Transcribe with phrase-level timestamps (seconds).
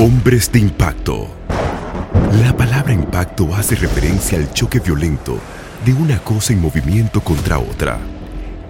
[0.00, 1.28] Hombres de impacto.
[2.42, 5.38] La palabra impacto hace referencia al choque violento
[5.84, 7.98] de una cosa en movimiento contra otra.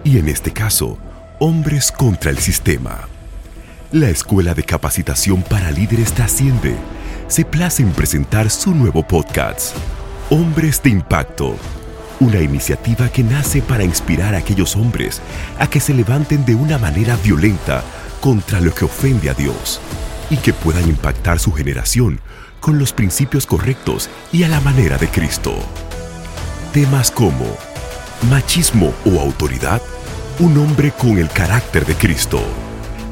[0.03, 0.99] Y en este caso,
[1.39, 3.07] hombres contra el sistema.
[3.93, 6.75] La Escuela de Capacitación para Líderes Trasciende
[7.29, 9.77] se place en presentar su nuevo podcast,
[10.31, 11.55] Hombres de Impacto,
[12.19, 15.23] una iniciativa que nace para inspirar a aquellos hombres
[15.61, 17.85] a que se levanten de una manera violenta
[18.21, 19.81] contra lo que ofende a Dios
[20.31, 22.21] y que puedan impactar su generación
[22.61, 25.55] con los principios correctos y a la manera de Cristo.
[26.73, 27.47] Temas como
[28.31, 29.83] machismo o autoridad,
[30.39, 32.41] un hombre con el carácter de Cristo,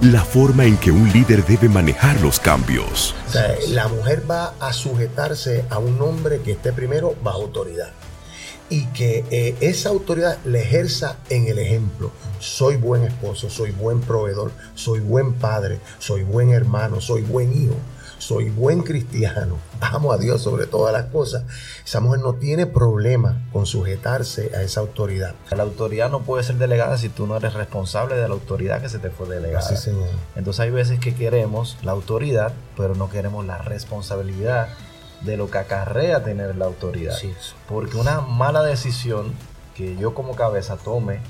[0.00, 3.14] la forma en que un líder debe manejar los cambios.
[3.68, 7.92] la mujer va a sujetarse a un hombre que esté primero bajo autoridad
[8.70, 12.10] y que eh, esa autoridad le ejerza en el ejemplo.
[12.38, 17.74] Soy buen esposo, soy buen proveedor, soy buen padre, soy buen hermano, soy buen hijo,
[18.18, 21.44] soy buen cristiano, amo a Dios sobre todas las cosas.
[21.84, 25.34] Esa mujer no tiene problema con sujetarse a esa autoridad.
[25.50, 28.88] La autoridad no puede ser delegada si tú no eres responsable de la autoridad que
[28.88, 29.76] se te fue delegada.
[29.76, 30.08] Señor.
[30.36, 34.68] Entonces hay veces que queremos la autoridad, pero no queremos la responsabilidad
[35.22, 37.16] de lo que acarrea tener la autoridad.
[37.68, 39.32] Porque una mala decisión
[39.74, 41.20] que yo como cabeza tome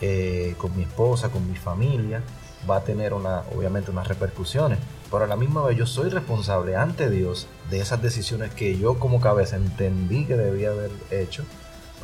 [0.00, 2.22] eh, con mi esposa, con mi familia,
[2.68, 4.78] va a tener una, obviamente unas repercusiones.
[5.10, 8.98] Pero a la misma vez yo soy responsable ante Dios de esas decisiones que yo
[8.98, 11.44] como cabeza entendí que debía haber hecho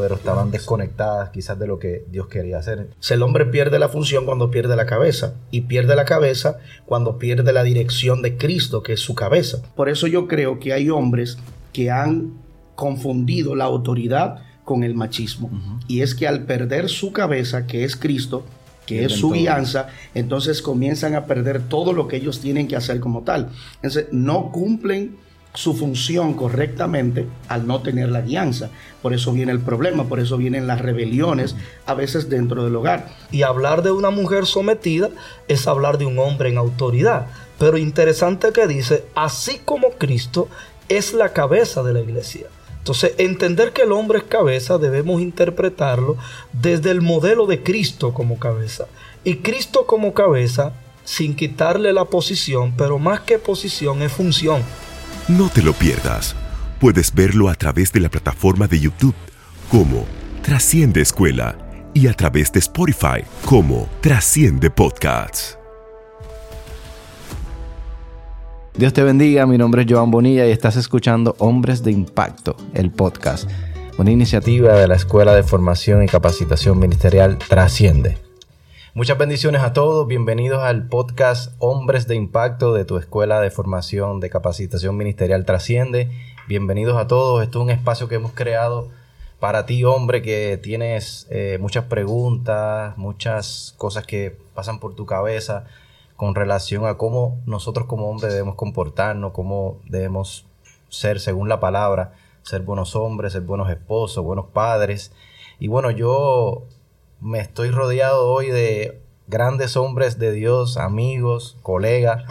[0.01, 2.89] pero estaban desconectadas quizás de lo que Dios quería hacer.
[3.11, 7.53] El hombre pierde la función cuando pierde la cabeza y pierde la cabeza cuando pierde
[7.53, 9.61] la dirección de Cristo, que es su cabeza.
[9.77, 11.37] Por eso yo creo que hay hombres
[11.75, 12.33] que han
[12.75, 15.51] confundido la autoridad con el machismo.
[15.87, 18.45] Y es que al perder su cabeza, que es Cristo,
[18.87, 23.01] que es su guianza, entonces comienzan a perder todo lo que ellos tienen que hacer
[23.01, 23.51] como tal.
[23.77, 25.19] Entonces no cumplen
[25.55, 28.71] su función correctamente al no tener la guianza.
[29.03, 31.57] Por eso viene el problema, por eso vienen las rebeliones
[31.87, 33.09] a veces dentro del hogar.
[33.31, 35.11] Y hablar de una mujer sometida
[35.49, 37.27] es hablar de un hombre en autoridad.
[37.59, 40.49] Pero interesante que dice, así como Cristo
[40.89, 42.47] es la cabeza de la iglesia.
[42.79, 46.17] Entonces, entender que el hombre es cabeza debemos interpretarlo
[46.53, 48.87] desde el modelo de Cristo como cabeza.
[49.23, 50.73] Y Cristo como cabeza,
[51.05, 54.63] sin quitarle la posición, pero más que posición es función.
[55.39, 56.35] No te lo pierdas.
[56.81, 59.15] Puedes verlo a través de la plataforma de YouTube
[59.71, 60.05] como
[60.43, 61.57] Trasciende Escuela
[61.95, 65.57] y a través de Spotify como Trasciende Podcasts.
[68.75, 72.91] Dios te bendiga, mi nombre es Joan Bonilla y estás escuchando Hombres de Impacto, el
[72.91, 73.49] podcast,
[73.99, 78.30] una iniciativa de la Escuela de Formación y Capacitación Ministerial Trasciende.
[78.93, 84.19] Muchas bendiciones a todos, bienvenidos al podcast Hombres de Impacto de tu Escuela de Formación
[84.19, 86.11] de Capacitación Ministerial Trasciende.
[86.49, 88.89] Bienvenidos a todos, esto es un espacio que hemos creado
[89.39, 95.67] para ti, hombre, que tienes eh, muchas preguntas, muchas cosas que pasan por tu cabeza
[96.17, 100.47] con relación a cómo nosotros como hombres debemos comportarnos, cómo debemos
[100.89, 105.13] ser según la palabra, ser buenos hombres, ser buenos esposos, buenos padres.
[105.61, 106.65] Y bueno, yo
[107.21, 112.25] me estoy rodeado hoy de grandes hombres de Dios, amigos, colegas,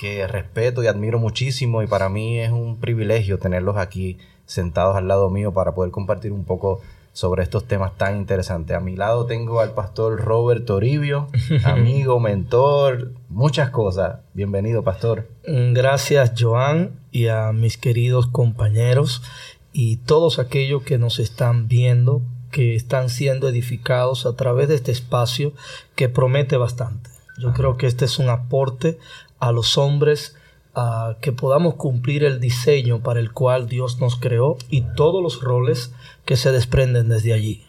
[0.00, 5.08] que respeto y admiro muchísimo y para mí es un privilegio tenerlos aquí sentados al
[5.08, 6.80] lado mío para poder compartir un poco
[7.12, 8.76] sobre estos temas tan interesantes.
[8.76, 11.28] A mi lado tengo al pastor Robert Toribio,
[11.64, 14.20] amigo, mentor, muchas cosas.
[14.34, 15.26] Bienvenido, pastor.
[15.44, 19.22] Gracias, Joan, y a mis queridos compañeros
[19.72, 22.22] y todos aquellos que nos están viendo
[22.56, 25.52] que están siendo edificados a través de este espacio
[25.94, 27.10] que promete bastante.
[27.36, 28.98] Yo creo que este es un aporte
[29.40, 30.34] a los hombres
[30.74, 35.42] a que podamos cumplir el diseño para el cual Dios nos creó y todos los
[35.42, 35.92] roles
[36.24, 37.62] que se desprenden desde allí.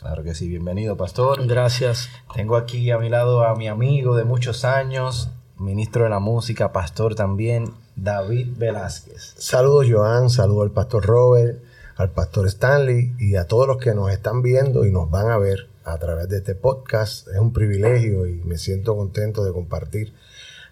[0.00, 1.46] Claro que sí, bienvenido pastor.
[1.46, 2.08] Gracias.
[2.34, 6.72] Tengo aquí a mi lado a mi amigo de muchos años, ministro de la música,
[6.72, 9.34] pastor también, David Velázquez.
[9.36, 11.62] Saludos Joan, saludo al pastor Robert,
[11.96, 15.38] al pastor Stanley y a todos los que nos están viendo y nos van a
[15.38, 17.28] ver a través de este podcast.
[17.28, 20.12] Es un privilegio y me siento contento de compartir,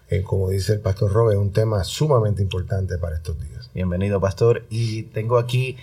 [0.09, 3.69] eh, como dice el pastor Robert, un tema sumamente importante para estos días.
[3.73, 4.63] Bienvenido, pastor.
[4.69, 5.77] Y tengo aquí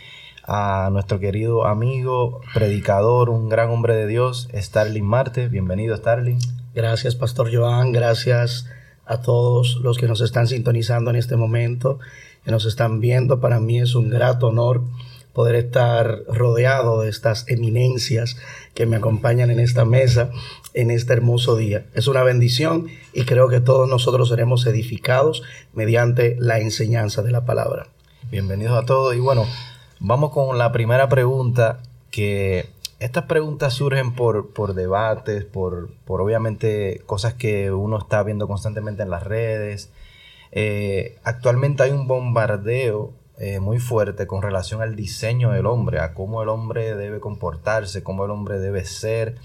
[0.44, 5.48] a nuestro querido amigo, predicador, un gran hombre de Dios, Starling Marte.
[5.48, 6.38] Bienvenido, Starling.
[6.75, 7.92] Gracias, Pastor Joan.
[7.92, 8.66] Gracias
[9.06, 11.98] a todos los que nos están sintonizando en este momento,
[12.44, 13.40] que nos están viendo.
[13.40, 14.82] Para mí es un grato honor
[15.32, 18.36] poder estar rodeado de estas eminencias
[18.74, 20.30] que me acompañan en esta mesa
[20.74, 21.86] en este hermoso día.
[21.94, 25.42] Es una bendición y creo que todos nosotros seremos edificados
[25.72, 27.88] mediante la enseñanza de la palabra.
[28.30, 29.46] Bienvenidos a todos y bueno,
[29.98, 31.80] vamos con la primera pregunta
[32.10, 32.68] que
[33.00, 39.02] estas preguntas surgen por, por debates, por, por obviamente cosas que uno está viendo constantemente
[39.02, 39.90] en las redes.
[40.52, 43.12] Eh, actualmente hay un bombardeo
[43.42, 48.02] eh, muy fuerte con relación al diseño del hombre, a cómo el hombre debe comportarse,
[48.02, 49.37] cómo el hombre debe ser.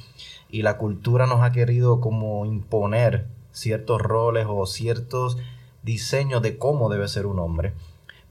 [0.49, 5.37] Y la cultura nos ha querido como imponer ciertos roles o ciertos
[5.81, 7.71] diseños de cómo debe ser un hombre.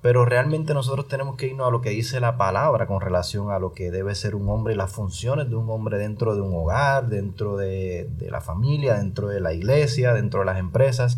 [0.02, 3.58] Pero realmente nosotros tenemos que irnos a lo que dice la palabra con relación a
[3.58, 6.54] lo que debe ser un hombre y las funciones de un hombre dentro de un
[6.54, 11.16] hogar, dentro de, de la familia, dentro de la iglesia, dentro de las empresas.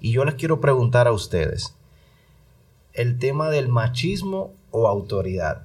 [0.00, 1.75] Y yo les quiero preguntar a ustedes,
[2.96, 5.62] el tema del machismo o autoridad.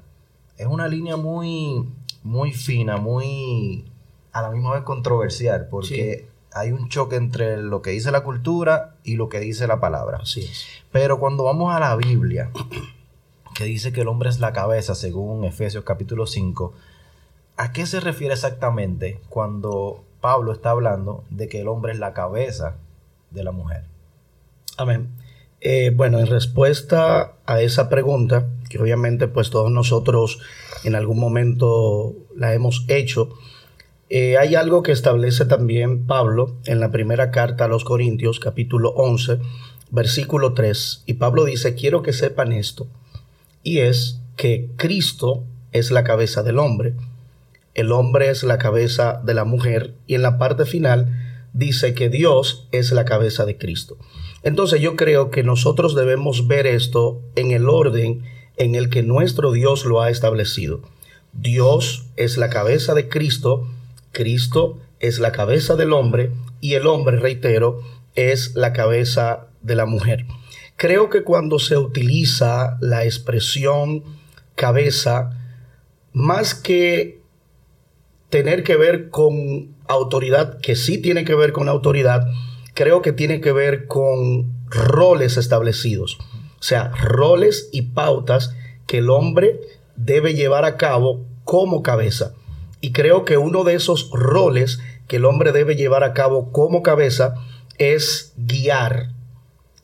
[0.58, 1.90] Es una línea muy,
[2.24, 3.86] muy fina, muy
[4.32, 8.96] a la misma vez controversial, porque hay un choque entre lo que dice la cultura
[9.04, 10.20] y lo que dice la palabra.
[10.22, 10.66] Así es.
[10.92, 12.52] Pero cuando vamos a la Biblia,
[13.56, 16.74] que dice que el hombre es la cabeza, según Efesios capítulo 5,
[17.56, 22.14] ¿a qué se refiere exactamente cuando Pablo está hablando de que el hombre es la
[22.14, 22.76] cabeza
[23.30, 23.86] de la mujer?
[24.78, 25.10] Amén.
[25.62, 30.40] Eh, bueno, en respuesta a esa pregunta, que obviamente pues todos nosotros
[30.84, 33.30] en algún momento la hemos hecho,
[34.10, 38.90] eh, hay algo que establece también Pablo en la primera carta a los Corintios, capítulo
[38.90, 39.40] 11,
[39.92, 41.04] versículo 3.
[41.06, 42.88] Y Pablo dice, quiero que sepan esto,
[43.64, 46.96] y es que Cristo es la cabeza del hombre,
[47.76, 52.10] el hombre es la cabeza de la mujer, y en la parte final dice que
[52.10, 53.98] Dios es la cabeza de Cristo.
[54.44, 58.24] Entonces yo creo que nosotros debemos ver esto en el orden
[58.58, 60.82] en el que nuestro Dios lo ha establecido.
[61.34, 63.68] Dios es la cabeza de Cristo,
[64.12, 67.82] Cristo es la cabeza del hombre y el hombre, reitero,
[68.16, 70.26] es la cabeza de la mujer.
[70.76, 74.04] Creo que cuando se utiliza la expresión
[74.56, 75.38] cabeza,
[76.14, 77.22] más que
[78.30, 82.28] tener que ver con autoridad, que sí tiene que ver con autoridad,
[82.74, 86.18] creo que tiene que ver con roles establecidos.
[86.60, 88.56] O sea, roles y pautas
[88.88, 89.60] que el hombre
[89.96, 92.34] debe llevar a cabo como cabeza.
[92.82, 96.84] Y creo que uno de esos roles que el hombre debe llevar a cabo como
[96.84, 97.36] cabeza
[97.78, 99.12] es guiar.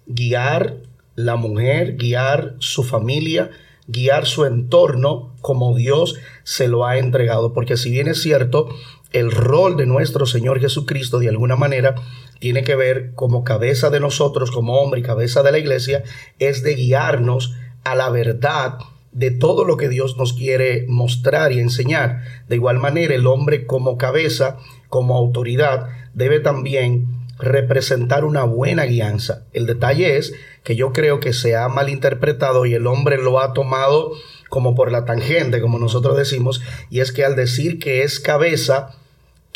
[0.05, 0.77] Guiar
[1.15, 3.49] la mujer, guiar su familia,
[3.87, 7.53] guiar su entorno como Dios se lo ha entregado.
[7.53, 8.69] Porque si bien es cierto,
[9.11, 11.95] el rol de nuestro Señor Jesucristo de alguna manera
[12.39, 16.03] tiene que ver como cabeza de nosotros, como hombre y cabeza de la iglesia,
[16.39, 18.77] es de guiarnos a la verdad
[19.11, 22.21] de todo lo que Dios nos quiere mostrar y enseñar.
[22.47, 24.57] De igual manera, el hombre como cabeza,
[24.89, 27.07] como autoridad, debe también
[27.39, 29.45] representar una buena guianza.
[29.53, 33.53] El detalle es que yo creo que se ha malinterpretado y el hombre lo ha
[33.53, 34.11] tomado
[34.49, 38.95] como por la tangente, como nosotros decimos, y es que al decir que es cabeza,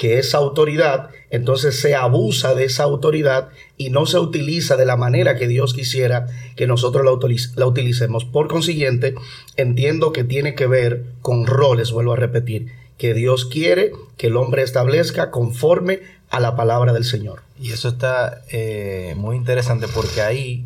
[0.02, 4.98] que es autoridad, entonces se abusa de esa autoridad y no se utiliza de la
[4.98, 6.26] manera que Dios quisiera
[6.56, 8.26] que nosotros la, utilicemos.
[8.26, 9.14] Por consiguiente,
[9.58, 14.38] entiendo que tiene que ver con roles, vuelvo a repetir, que Dios quiere que el
[14.38, 16.00] hombre establezca conforme
[16.32, 17.44] a la palabra del Señor.
[17.60, 20.66] Y eso está eh, muy interesante porque ahí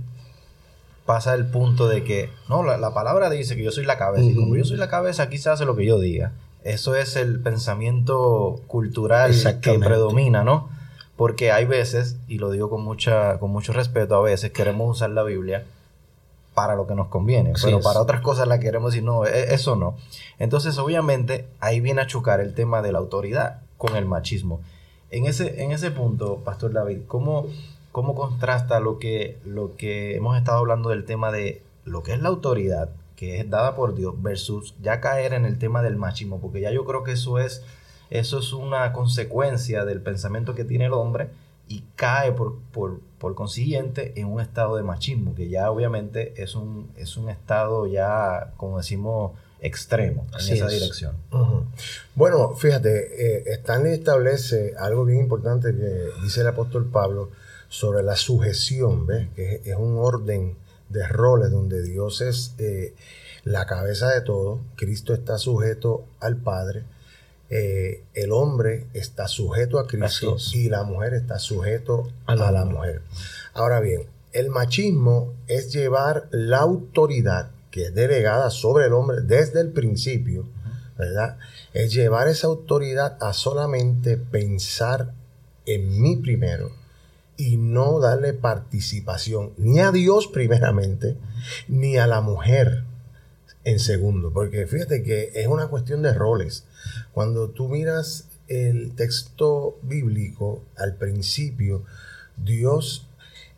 [1.06, 4.34] pasa el punto de que, no, la, palabra dice que yo soy la cabeza, y
[4.34, 6.32] como yo soy la cabeza, aquí se hace lo que yo diga.
[6.66, 9.32] Eso es el pensamiento cultural
[9.62, 10.68] que predomina, ¿no?
[11.16, 15.12] Porque hay veces, y lo digo con, mucha, con mucho respeto, a veces queremos usar
[15.12, 15.64] la Biblia
[16.56, 19.76] para lo que nos conviene, pero para otras cosas la queremos decir, no, e, eso
[19.76, 19.96] no.
[20.40, 24.60] Entonces, obviamente, ahí viene a chocar el tema de la autoridad con el machismo.
[25.12, 27.46] En ese, en ese punto, Pastor David, ¿cómo,
[27.92, 32.22] cómo contrasta lo que, lo que hemos estado hablando del tema de lo que es
[32.22, 36.40] la autoridad que es dada por Dios versus ya caer en el tema del machismo,
[36.42, 37.64] porque ya yo creo que eso es,
[38.10, 41.30] eso es una consecuencia del pensamiento que tiene el hombre
[41.68, 43.02] y cae por, por,
[43.34, 48.54] consiguiente en un estado de machismo, que ya obviamente es un, es un estado ya,
[48.56, 49.32] como decimos,
[49.62, 51.16] extremo en esa dirección.
[52.14, 57.32] Bueno, fíjate, eh, Stanley establece algo bien importante que dice el apóstol Pablo
[57.68, 59.28] sobre la sujeción, ¿ves?
[59.36, 60.56] que es un orden
[60.90, 62.94] de roles donde Dios es eh,
[63.44, 66.84] la cabeza de todo, Cristo está sujeto al Padre,
[67.50, 73.04] eh, el hombre está sujeto a Cristo y la mujer está sujeto a la, mujer.
[73.54, 79.62] Ahora bien, el machismo es llevar la autoridad que es delegada sobre el hombre desde
[79.62, 80.48] el principio,
[80.98, 81.38] ¿verdad?
[81.74, 85.14] Es llevar esa autoridad a solamente pensar
[85.66, 86.85] en mí primero
[87.38, 91.18] y no darle participación ni a Dios primeramente,
[91.68, 92.84] ni a la mujer
[93.64, 96.66] en segundo, porque fíjate que es una cuestión de roles.
[97.12, 101.84] Cuando tú miras el texto bíblico al principio,
[102.38, 103.08] Dios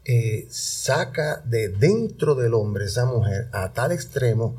[0.05, 4.55] eh, saca de dentro del hombre esa mujer a tal extremo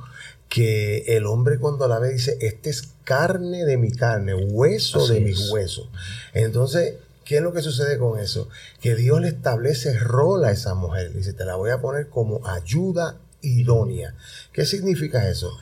[0.50, 5.20] que el hombre cuando la ve dice, este es carne de mi carne, hueso de
[5.20, 5.88] mis huesos.
[6.34, 6.96] Entonces,
[7.28, 8.48] ¿qué es lo que sucede con eso?
[8.80, 11.12] Que Dios le establece rol a esa mujer.
[11.12, 14.14] Dice, te la voy a poner como ayuda idónea.
[14.50, 15.52] ¿Qué significa eso?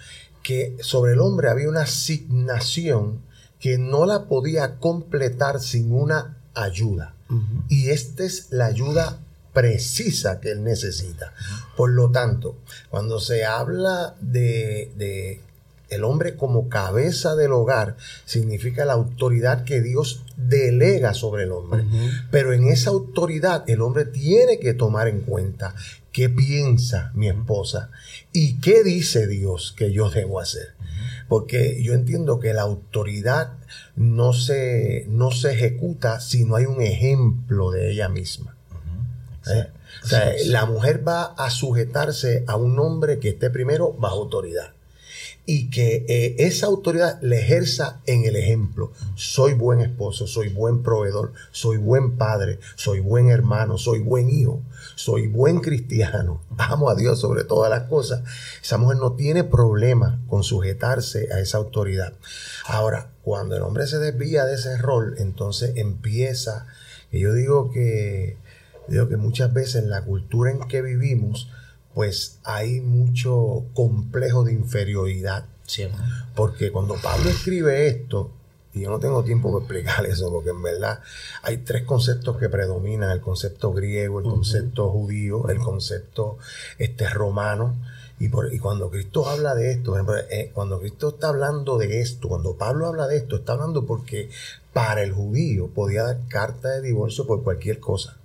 [0.44, 3.20] Que sobre el hombre había una asignación
[3.58, 7.16] que no la podía completar sin una ayuda.
[7.68, 9.18] Y esta es la ayuda
[9.52, 11.32] precisa que él necesita.
[11.76, 12.58] Por lo tanto,
[12.90, 15.40] cuando se habla de, de
[15.88, 21.84] el hombre como cabeza del hogar significa la autoridad que Dios delega sobre el hombre.
[22.30, 25.74] Pero en esa autoridad el hombre tiene que tomar en cuenta
[26.12, 27.90] qué piensa mi esposa
[28.32, 30.74] y qué dice Dios que yo debo hacer.
[31.28, 33.52] Porque yo entiendo que la autoridad
[33.96, 38.56] no se, no se ejecuta si no hay un ejemplo de ella misma.
[39.48, 39.68] ¿Eh?
[40.02, 44.75] O sea, la mujer va a sujetarse a un hombre que esté primero bajo autoridad
[45.48, 48.92] y que eh, esa autoridad le ejerza en el ejemplo.
[49.14, 54.60] Soy buen esposo, soy buen proveedor, soy buen padre, soy buen hermano, soy buen hijo,
[54.96, 58.22] soy buen cristiano, amo a Dios sobre todas las cosas.
[58.60, 62.12] Esa mujer no tiene problema con sujetarse a esa autoridad.
[62.66, 66.66] Ahora, cuando el hombre se desvía de ese rol, entonces empieza,
[67.12, 68.36] y yo digo que,
[68.88, 71.48] digo que muchas veces en la cultura en que vivimos,
[71.96, 75.46] pues hay mucho complejo de inferioridad.
[76.34, 78.32] Porque cuando Pablo escribe esto,
[78.74, 81.00] y yo no tengo tiempo para explicar eso, porque en verdad
[81.40, 86.36] hay tres conceptos que predominan, el concepto griego, el concepto judío, el concepto
[86.76, 87.74] este, romano.
[88.20, 89.96] Y, por, y, cuando Cristo habla de esto,
[90.28, 94.28] eh, cuando Cristo está hablando de esto, cuando Pablo habla de esto, está hablando porque
[94.74, 98.18] para el judío podía dar carta de divorcio por cualquier cosa.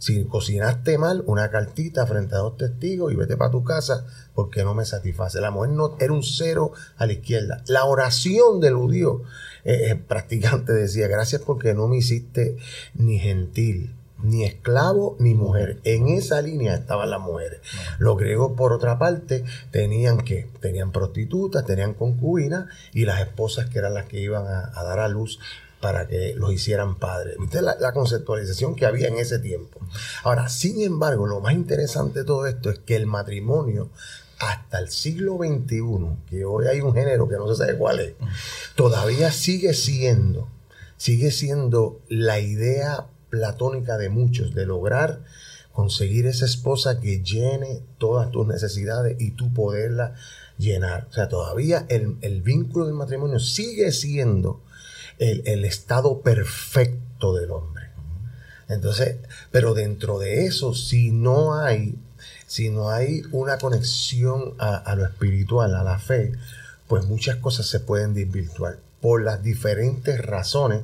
[0.00, 4.64] Si cocinaste mal, una cartita frente a dos testigos y vete para tu casa porque
[4.64, 5.42] no me satisface.
[5.42, 7.62] La mujer no era un cero a la izquierda.
[7.66, 9.24] La oración del judío
[9.62, 12.56] eh, practicante decía, gracias porque no me hiciste
[12.94, 15.80] ni gentil, ni esclavo, ni mujer.
[15.84, 17.60] En esa línea estaban las mujeres.
[17.98, 23.78] Los griegos, por otra parte, tenían que, tenían prostitutas, tenían concubinas y las esposas que
[23.78, 25.38] eran las que iban a dar a luz
[25.80, 27.36] para que los hicieran padres.
[27.38, 29.80] ¿Viste la, conceptualización que había en ese tiempo?
[30.22, 33.90] Ahora, sin embargo, lo más interesante de todo esto es que el matrimonio
[34.38, 38.14] hasta el siglo XXI, que hoy hay un género que no se sabe cuál es,
[38.74, 40.48] todavía sigue siendo,
[40.96, 45.24] sigue siendo la idea platónica de muchos de lograr
[45.72, 50.14] conseguir esa esposa que llene todas tus necesidades y tú poderla
[50.58, 51.06] llenar.
[51.10, 54.62] O sea, todavía el, el vínculo del matrimonio sigue siendo
[55.20, 57.84] el, estado perfecto del hombre.
[58.68, 59.16] Entonces,
[59.50, 61.96] pero dentro de eso, si no hay,
[62.46, 66.32] si no hay una conexión a, lo espiritual, a la fe,
[66.88, 70.82] pues muchas cosas se pueden desvirtuar por las diferentes razones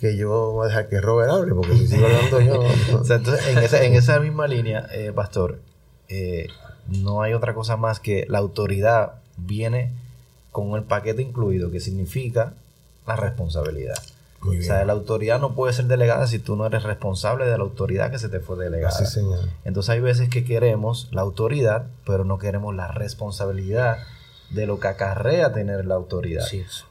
[0.00, 2.64] que yo voy a dejar que Robert hable, porque si sigo hablando yo...
[3.14, 5.60] entonces, en esa, en esa misma línea, eh, Pastor,
[6.08, 6.48] eh,
[6.88, 9.92] no hay otra cosa más que la autoridad viene
[10.52, 12.54] con el paquete incluido, que significa
[13.06, 13.96] la responsabilidad.
[14.42, 17.64] O sea, la autoridad no puede ser delegada si tú no eres responsable de la
[17.64, 18.94] autoridad que se te fue delegada.
[18.94, 19.40] Así, señor.
[19.64, 23.98] Entonces hay veces que queremos la autoridad, pero no queremos la responsabilidad
[24.50, 26.44] de lo que acarrea tener la autoridad.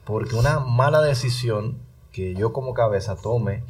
[0.03, 1.77] Porque una mala decisión
[2.12, 3.63] que yo como cabeza tome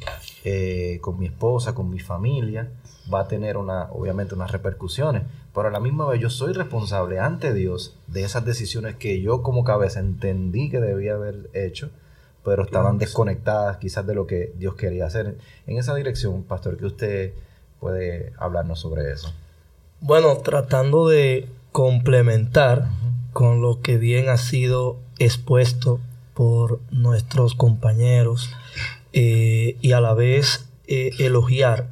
[0.44, 2.70] eh, con mi esposa, con mi familia,
[3.12, 5.22] va a tener una, obviamente unas repercusiones.
[5.54, 9.42] Pero a la misma vez yo soy responsable ante Dios de esas decisiones que yo
[9.42, 11.90] como cabeza entendí que debía haber hecho
[12.46, 15.36] pero estaban desconectadas quizás de lo que Dios quería hacer.
[15.66, 17.32] En esa dirección, pastor, que usted
[17.80, 19.34] puede hablarnos sobre eso.
[20.00, 22.86] Bueno, tratando de complementar
[23.32, 25.98] con lo que bien ha sido expuesto
[26.34, 28.48] por nuestros compañeros
[29.12, 31.88] eh, y a la vez eh, elogiar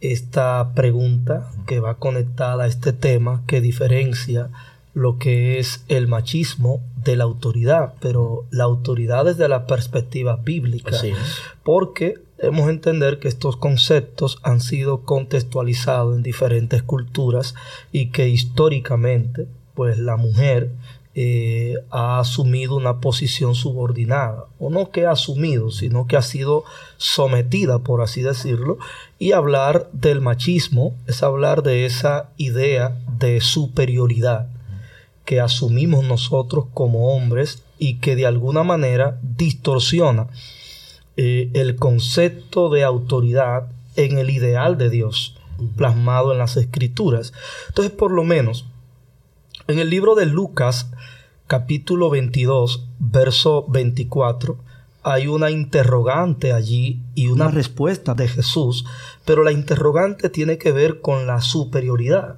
[0.00, 4.50] esta pregunta que va conectada a este tema que diferencia
[4.96, 10.98] lo que es el machismo de la autoridad, pero la autoridad desde la perspectiva bíblica,
[11.62, 17.54] porque debemos entender que estos conceptos han sido contextualizados en diferentes culturas
[17.92, 20.70] y que históricamente pues la mujer
[21.14, 26.64] eh, ha asumido una posición subordinada, o no que ha asumido, sino que ha sido
[26.96, 28.78] sometida, por así decirlo,
[29.18, 34.55] y hablar del machismo es hablar de esa idea de superioridad
[35.26, 40.28] que asumimos nosotros como hombres y que de alguna manera distorsiona
[41.18, 45.36] eh, el concepto de autoridad en el ideal de Dios
[45.76, 47.32] plasmado en las escrituras.
[47.68, 48.66] Entonces, por lo menos,
[49.68, 50.90] en el libro de Lucas,
[51.46, 54.58] capítulo 22, verso 24,
[55.02, 58.84] hay una interrogante allí y una respuesta de Jesús,
[59.24, 62.36] pero la interrogante tiene que ver con la superioridad.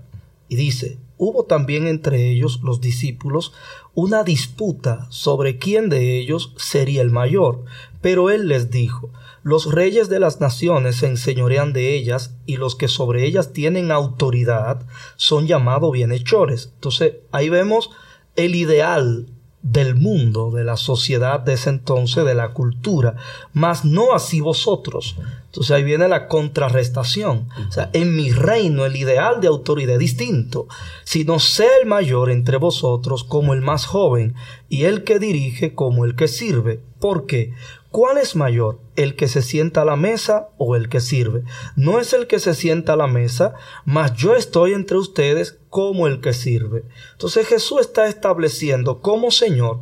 [0.49, 3.53] Y dice, hubo también entre ellos, los discípulos,
[3.95, 7.65] una disputa sobre quién de ellos sería el mayor.
[8.01, 9.11] Pero él les dijo,
[9.43, 13.91] los reyes de las naciones se enseñorean de ellas y los que sobre ellas tienen
[13.91, 16.71] autoridad son llamados bienhechores.
[16.75, 17.91] Entonces ahí vemos
[18.37, 19.27] el ideal
[19.63, 23.17] del mundo, de la sociedad de ese entonces, de la cultura,
[23.53, 25.17] mas no así vosotros.
[25.47, 27.49] Entonces ahí viene la contrarrestación.
[27.69, 30.69] O sea, en mi reino el ideal de autoridad es distinto,
[31.05, 34.35] sino sea el mayor entre vosotros como el más joven
[34.69, 36.81] y el que dirige como el que sirve.
[37.01, 37.53] ¿Por qué?
[37.91, 41.45] ¿Cuál es mayor, el que se sienta a la mesa o el que sirve?
[41.75, 43.55] No es el que se sienta a la mesa,
[43.87, 46.85] mas yo estoy entre ustedes como el que sirve.
[47.13, 49.81] Entonces Jesús está estableciendo como Señor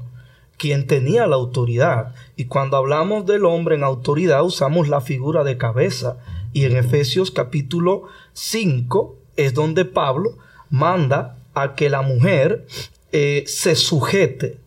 [0.57, 2.15] quien tenía la autoridad.
[2.37, 6.19] Y cuando hablamos del hombre en autoridad usamos la figura de cabeza.
[6.53, 10.39] Y en Efesios capítulo 5 es donde Pablo
[10.71, 12.67] manda a que la mujer
[13.11, 14.61] eh, se sujete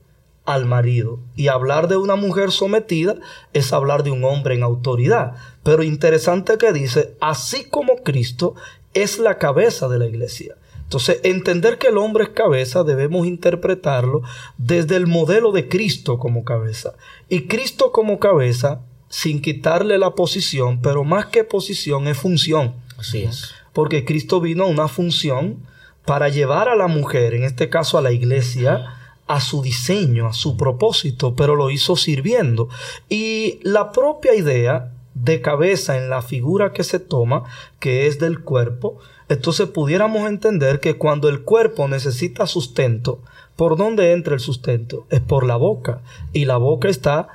[0.54, 1.20] al marido.
[1.36, 3.16] Y hablar de una mujer sometida
[3.54, 5.36] es hablar de un hombre en autoridad.
[5.64, 8.56] Pero interesante que dice, así como Cristo
[8.94, 10.56] es la cabeza de la iglesia.
[10.84, 14.24] Entonces, entender que el hombre es cabeza debemos interpretarlo
[14.58, 16.96] desde el modelo de Cristo como cabeza.
[17.30, 22.74] Y Cristo como cabeza, sin quitarle la posición, pero más que posición es función.
[22.98, 23.54] Así es.
[23.72, 25.60] Porque Cristo vino a una función
[26.06, 28.99] para llevar a la mujer, en este caso a la iglesia,
[29.30, 32.68] a su diseño, a su propósito, pero lo hizo sirviendo.
[33.10, 37.44] Y la propia idea de cabeza en la figura que se toma,
[37.80, 38.98] que es del cuerpo,
[39.30, 43.22] entonces pudiéramos entender que cuando el cuerpo necesita sustento,
[43.56, 45.06] ¿por dónde entra el sustento?
[45.12, 46.02] Es por la boca.
[46.34, 47.28] Y la boca está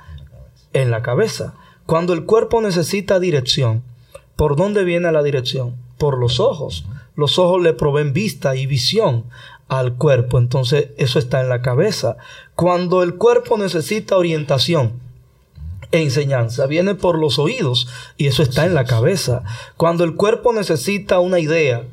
[0.73, 1.53] en la cabeza.
[1.85, 3.83] Cuando el cuerpo necesita dirección,
[4.35, 5.77] ¿por dónde viene la dirección?
[5.97, 6.85] Por los ojos.
[7.15, 9.23] Los ojos le proveen vista y visión
[9.67, 10.37] al cuerpo.
[10.37, 12.17] Entonces eso está en la cabeza.
[12.55, 14.99] Cuando el cuerpo necesita orientación
[15.91, 19.43] e enseñanza, viene por los oídos y eso está en la cabeza.
[19.77, 21.83] Cuando el cuerpo necesita una idea,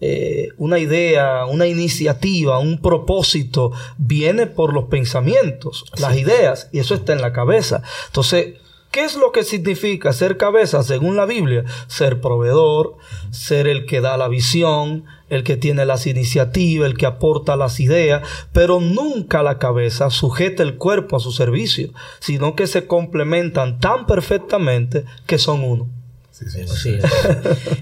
[0.00, 6.94] eh, una idea, una iniciativa, un propósito, viene por los pensamientos, las ideas y eso
[6.94, 7.82] está en la cabeza.
[8.06, 8.54] Entonces,
[8.92, 11.64] ¿Qué es lo que significa ser cabeza según la Biblia?
[11.86, 12.98] Ser proveedor,
[13.30, 17.80] ser el que da la visión, el que tiene las iniciativas, el que aporta las
[17.80, 21.88] ideas, pero nunca la cabeza sujeta el cuerpo a su servicio,
[22.20, 25.88] sino que se complementan tan perfectamente que son uno.
[26.30, 26.98] Sí, sí,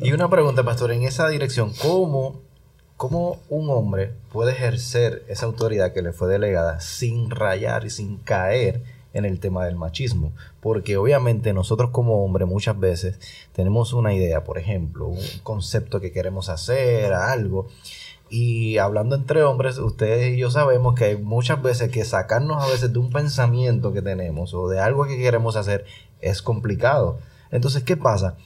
[0.02, 2.40] y una pregunta, pastor, en esa dirección, ¿cómo,
[2.96, 8.18] ¿cómo un hombre puede ejercer esa autoridad que le fue delegada sin rayar y sin
[8.18, 8.99] caer?
[9.12, 13.18] En el tema del machismo, porque obviamente nosotros como hombres muchas veces
[13.52, 17.68] tenemos una idea, por ejemplo, un concepto que queremos hacer, algo,
[18.30, 22.68] y hablando entre hombres, ustedes y yo sabemos que hay muchas veces que sacarnos a
[22.68, 25.84] veces de un pensamiento que tenemos o de algo que queremos hacer
[26.20, 27.18] es complicado.
[27.50, 28.36] Entonces, ¿qué pasa?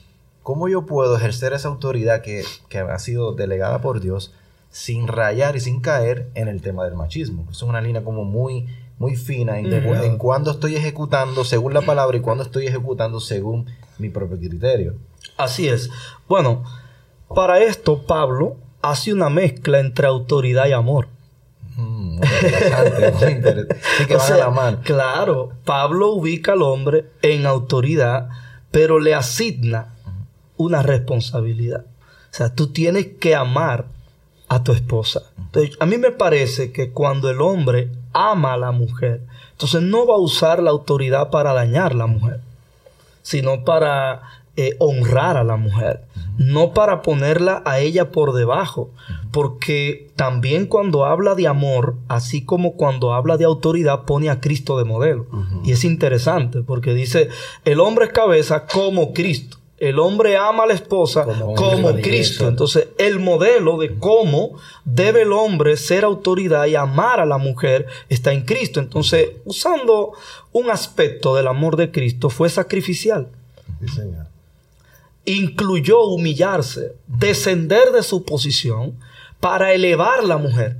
[0.41, 4.33] ¿Cómo yo puedo ejercer esa autoridad que, que ha sido delegada por Dios
[4.71, 7.45] sin rayar y sin caer en el tema del machismo?
[7.51, 8.65] Es una línea como muy
[8.97, 13.67] muy fina en, en cuándo estoy ejecutando según la palabra y cuándo estoy ejecutando según
[13.97, 14.95] mi propio criterio.
[15.37, 15.89] Así es.
[16.27, 16.63] Bueno,
[17.33, 21.07] para esto Pablo hace una mezcla entre autoridad y amor.
[21.75, 23.77] Mm, interesante, muy interesante.
[23.97, 24.79] Sí que a la mano.
[24.83, 28.29] Claro, Pablo ubica al hombre en autoridad,
[28.71, 29.95] pero le asigna
[30.57, 31.85] una responsabilidad.
[31.85, 33.85] O sea, tú tienes que amar
[34.47, 35.23] a tu esposa.
[35.37, 39.21] Entonces, a mí me parece que cuando el hombre ama a la mujer.
[39.51, 42.39] Entonces no va a usar la autoridad para dañar a la mujer,
[43.21, 44.21] sino para
[44.57, 46.01] eh, honrar a la mujer,
[46.37, 48.89] no para ponerla a ella por debajo,
[49.31, 54.77] porque también cuando habla de amor, así como cuando habla de autoridad, pone a Cristo
[54.77, 55.27] de modelo.
[55.65, 57.29] Y es interesante, porque dice,
[57.65, 61.53] el hombre es cabeza como Cristo el hombre ama a la esposa como,
[62.01, 62.47] Cristo.
[62.47, 67.85] Entonces, el modelo de cómo debe el hombre ser autoridad y amar a la mujer
[68.07, 68.79] está en Cristo.
[68.79, 70.13] Entonces, usando
[70.53, 73.27] un aspecto del amor de Cristo, fue sacrificial.
[75.25, 78.97] Incluyó humillarse, descender de su posición
[79.41, 80.77] para elevar la mujer.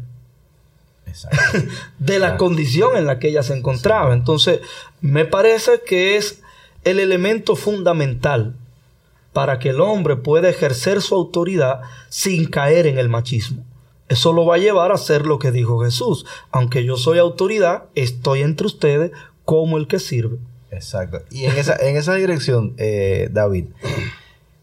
[1.99, 4.13] de la condición en la que ella se encontraba.
[4.13, 4.61] Entonces,
[5.01, 6.41] me parece que es
[6.83, 8.55] el elemento fundamental
[9.35, 13.65] para que el hombre pueda ejercer su autoridad sin caer en el machismo.
[14.07, 16.25] Eso lo va a llevar a hacer lo que dijo Jesús.
[16.51, 19.11] Aunque yo soy autoridad, estoy entre ustedes
[19.43, 20.37] como el que sirve.
[20.71, 21.19] Exacto.
[21.31, 23.65] Y en esa, en esa dirección, eh, David,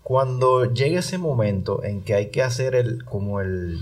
[0.02, 3.78] cuando llegue ese momento en que hay que hacer el, como el,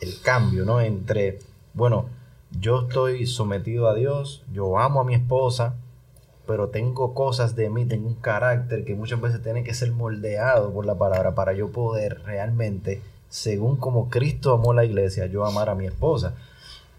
[0.00, 0.80] el cambio, ¿no?
[0.80, 1.40] Entre,
[1.74, 2.06] bueno,
[2.60, 5.74] yo estoy sometido a Dios, yo amo a mi esposa,
[6.50, 10.72] pero tengo cosas de mí, tengo un carácter que muchas veces tiene que ser moldeado
[10.72, 15.68] por la palabra para yo poder realmente, según como Cristo amó la iglesia, yo amar
[15.68, 16.34] a mi esposa.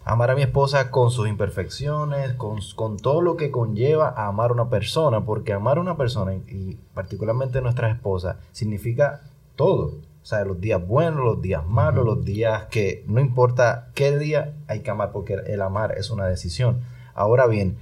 [0.06, 4.52] Amar a mi esposa con sus imperfecciones, con, con todo lo que conlleva a amar
[4.52, 9.20] a una persona, porque amar a una persona, y particularmente nuestra esposa, significa
[9.54, 9.98] todo.
[10.22, 14.54] O sea, los días buenos, los días malos, los días que no importa qué día
[14.66, 16.80] hay que amar, porque el amar es una decisión.
[17.14, 17.76] Ahora bien,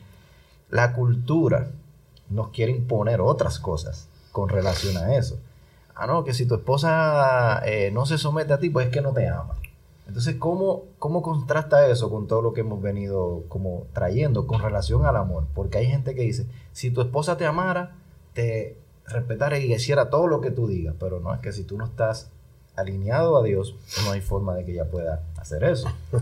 [0.71, 1.69] la cultura
[2.29, 5.39] nos quiere imponer otras cosas con relación a eso.
[5.95, 9.01] Ah, no, que si tu esposa eh, no se somete a ti, pues es que
[9.01, 9.55] no te ama.
[10.07, 15.07] Entonces, ¿cómo, ¿cómo contrasta eso con todo lo que hemos venido como trayendo con relación
[15.07, 15.45] al amor?
[15.55, 17.97] Porque hay gente que dice, si tu esposa te amara,
[18.33, 21.77] te respetara y hiciera todo lo que tú digas, pero no es que si tú
[21.77, 22.31] no estás
[22.77, 25.89] alineado a Dios, no hay forma de que ella pueda hacer eso.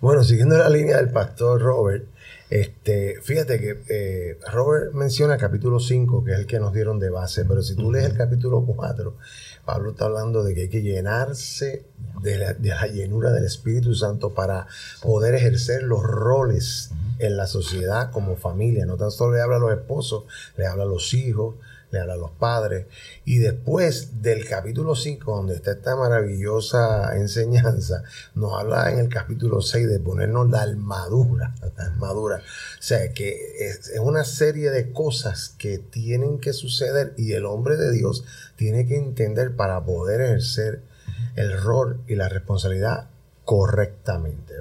[0.00, 2.06] bueno, siguiendo la línea del pastor Robert,
[2.50, 6.98] este, fíjate que eh, Robert menciona el capítulo 5, que es el que nos dieron
[6.98, 9.16] de base, pero si tú lees el capítulo 4,
[9.64, 11.86] Pablo está hablando de que hay que llenarse
[12.22, 14.66] de la, llenura del Espíritu Santo para
[15.02, 18.84] poder ejercer los roles en la sociedad como familia.
[18.86, 20.24] No tan solo le habla a los esposos,
[20.56, 21.56] le habla a los hijos,
[21.94, 22.86] le habla a los padres.
[23.24, 28.02] Y después del capítulo 5, donde está esta maravillosa enseñanza,
[28.34, 32.36] nos habla en el capítulo 6 de ponernos la armadura, la armadura.
[32.36, 37.76] O sea, que es, una serie de cosas que tienen que suceder y el hombre
[37.76, 38.24] de Dios
[38.56, 40.82] tiene que entender para poder ejercer
[41.36, 43.08] el rol y la responsabilidad
[43.44, 44.54] correctamente.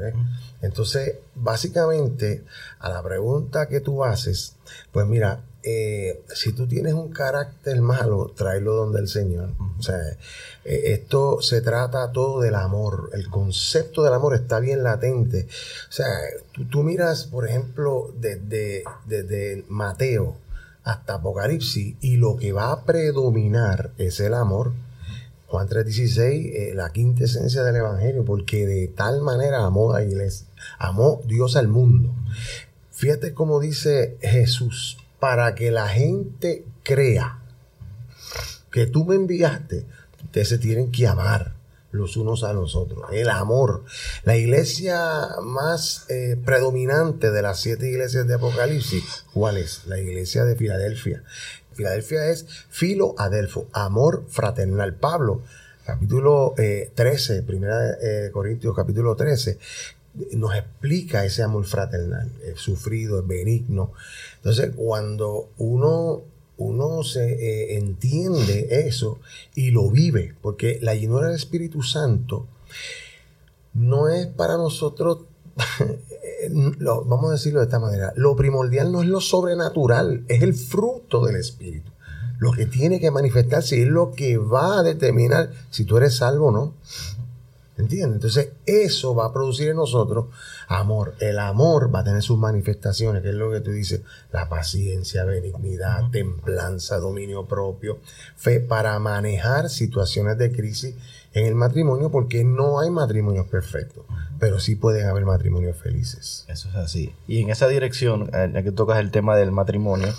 [0.61, 2.43] Entonces, básicamente,
[2.79, 4.55] a la pregunta que tú haces,
[4.91, 9.51] pues mira, eh, si tú tienes un carácter malo, tráelo donde el Señor.
[9.79, 9.97] O sea,
[10.65, 13.09] eh, esto se trata todo del amor.
[13.13, 15.47] El concepto del amor está bien latente.
[15.89, 16.07] O sea,
[16.69, 20.35] tú, miras, por ejemplo, desde, desde Mateo
[20.83, 24.73] hasta Apocalipsis y lo que va a predominar es el amor.
[25.47, 30.05] Juan 3:16, eh, la quinta esencia del Evangelio, porque de tal manera amó a la
[30.05, 30.47] iglesia,
[30.79, 32.11] amó Dios al mundo.
[32.91, 37.39] Fíjate cómo dice Jesús, para que la gente crea
[38.69, 39.85] que tú me enviaste,
[40.21, 41.53] ustedes se tienen que amar
[41.91, 43.05] los unos a los otros.
[43.13, 43.85] El amor.
[44.25, 49.85] La iglesia más eh, predominante de las siete iglesias de Apocalipsis, ¿cuál es?
[49.85, 51.23] La iglesia de Filadelfia.
[51.71, 54.93] Filadelfia es filo adelfo, amor fraternal.
[54.95, 55.41] Pablo,
[55.85, 59.57] capítulo 13, eh, primera eh, Corintios capítulo 13,
[60.33, 63.93] nos explica ese amor fraternal, es sufrido, es benigno.
[64.37, 66.21] Entonces, cuando uno,
[66.57, 69.19] uno se eh, entiende eso
[69.55, 72.47] y lo vive, porque la llenura del Espíritu Santo
[73.73, 75.25] no es para nosotros,
[76.51, 81.25] vamos a decirlo de esta manera, lo primordial no es lo sobrenatural, es el fruto
[81.25, 81.91] del Espíritu.
[82.39, 86.47] Lo que tiene que manifestarse es lo que va a determinar si tú eres salvo
[86.47, 86.73] o no.
[87.75, 88.15] ¿Entiendes?
[88.15, 90.27] Entonces, eso va a producir en nosotros
[90.67, 91.15] amor.
[91.19, 95.23] El amor va a tener sus manifestaciones, que es lo que tú dices, la paciencia,
[95.23, 97.99] benignidad, templanza, dominio propio,
[98.35, 100.95] fe para manejar situaciones de crisis
[101.33, 104.05] en el matrimonio, porque no hay matrimonios perfectos,
[104.39, 106.45] pero sí pueden haber matrimonios felices.
[106.47, 107.15] Eso es así.
[107.27, 110.13] Y en esa dirección, ya que tocas el tema del matrimonio,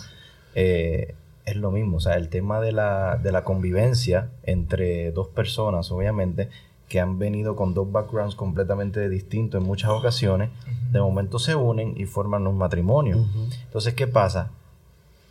[0.57, 1.15] eh,
[1.45, 5.91] es lo mismo, o sea, el tema de la, de la convivencia entre dos personas,
[5.93, 6.49] obviamente,
[6.89, 10.51] que han venido con dos backgrounds completamente distintos en muchas ocasiones,
[10.93, 13.25] de momento se unen y forman un matrimonio.
[13.65, 14.51] Entonces, ¿qué pasa?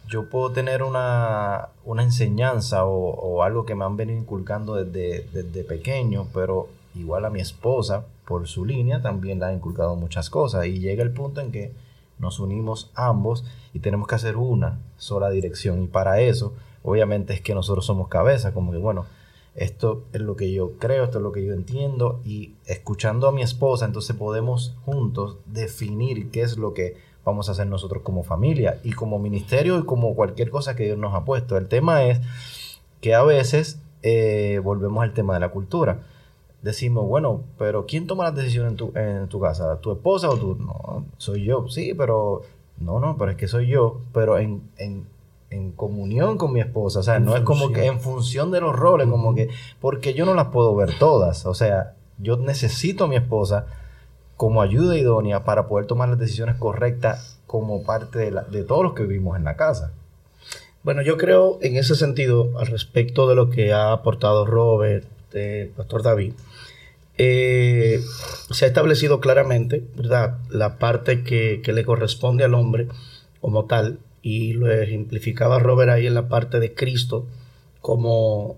[0.08, 6.28] Yo puedo tener una, enseñanza o, algo que me han venido inculcando desde, desde pequeño,
[6.34, 10.66] pero igual a mi esposa, por su línea, también le ha inculcado muchas cosas.
[10.66, 11.72] Y llega el punto en que
[12.20, 15.84] nos unimos ambos y tenemos que hacer una sola dirección.
[15.84, 19.06] Y para eso, obviamente es que nosotros somos cabeza, como que bueno,
[19.56, 23.32] esto es lo que yo creo, esto es lo que yo entiendo y escuchando a
[23.32, 28.24] mi esposa, entonces podemos juntos definir qué es lo que vamos a hacer nosotros como
[28.24, 31.58] familia y como ministerio y como cualquier cosa que Dios nos ha puesto.
[31.58, 32.20] El tema es
[33.00, 36.00] que a veces eh, volvemos al tema de la cultura.
[36.62, 39.80] Decimos, bueno, pero ¿quién toma las decisiones en tu, en tu casa?
[39.82, 40.56] ¿Tu esposa o tú?
[40.56, 41.68] No, soy yo.
[41.68, 42.42] Sí, pero
[42.80, 45.06] no, no, pero es que soy yo, pero en, en,
[45.54, 47.00] en comunión con mi esposa.
[47.00, 50.26] O sea, no es como que en función de los roles, como que, porque yo
[50.26, 51.46] no las puedo ver todas.
[51.46, 53.68] O sea, yo necesito a mi esposa
[54.38, 58.84] como ayuda idónea para poder tomar las decisiones correctas como parte de, la, de todos
[58.84, 59.94] los que vivimos en la casa.
[60.84, 65.70] Bueno, yo creo en ese sentido, al respecto de lo que ha aportado Robert, el
[65.70, 66.34] Pastor David,
[67.18, 68.02] eh,
[68.50, 72.88] se ha establecido claramente, ¿verdad?, la parte que, que, le corresponde al hombre
[73.40, 77.28] como tal, y lo ejemplificaba Robert ahí en la parte de Cristo,
[77.82, 78.58] como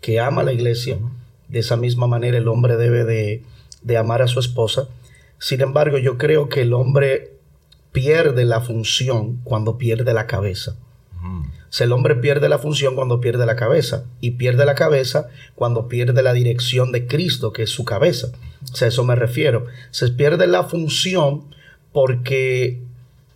[0.00, 0.98] que ama a la iglesia,
[1.48, 3.44] de esa misma manera el hombre debe de,
[3.82, 4.88] de amar a su esposa.
[5.38, 7.34] Sin embargo, yo creo que el hombre
[7.92, 10.76] pierde la función cuando pierde la cabeza.
[11.20, 15.28] O sea, el hombre pierde la función cuando pierde la cabeza y pierde la cabeza
[15.54, 18.28] cuando pierde la dirección de Cristo, que es su cabeza.
[18.72, 19.66] O sea, a eso me refiero.
[19.90, 21.54] Se pierde la función
[21.92, 22.80] porque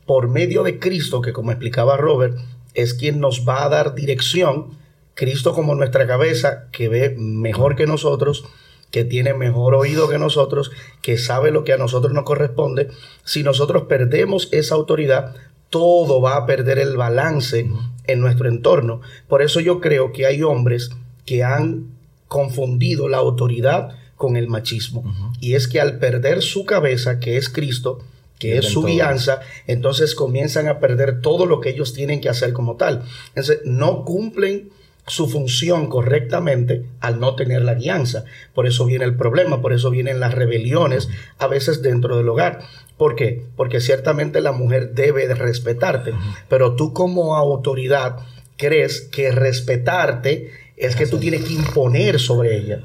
[0.07, 2.37] por medio de Cristo, que como explicaba Robert,
[2.75, 4.79] es quien nos va a dar dirección,
[5.15, 8.45] Cristo como nuestra cabeza, que ve mejor que nosotros,
[8.91, 12.89] que tiene mejor oído que nosotros, que sabe lo que a nosotros nos corresponde,
[13.25, 15.35] si nosotros perdemos esa autoridad,
[15.71, 17.67] todo va a perder el balance
[18.07, 19.01] en nuestro entorno.
[19.29, 20.91] Por eso yo creo que hay hombres
[21.25, 21.87] que han
[22.29, 25.03] confundido la autoridad con el machismo.
[25.41, 28.01] Y es que al perder su cabeza, que es Cristo,
[28.43, 32.53] que es su guianza, entonces comienzan a perder todo lo que ellos tienen que hacer
[32.53, 33.05] como tal.
[33.29, 34.71] Entonces, no cumplen
[35.07, 38.25] su función correctamente al no tener la guianza.
[38.53, 42.63] Por eso viene el problema, por eso vienen las rebeliones a veces dentro del hogar.
[42.97, 43.45] ¿Por qué?
[43.55, 46.13] Porque ciertamente la mujer debe de respetarte,
[46.49, 48.17] pero tú como autoridad
[48.57, 50.51] crees que respetarte
[50.83, 52.83] es que tú tienes que imponer sobre ella.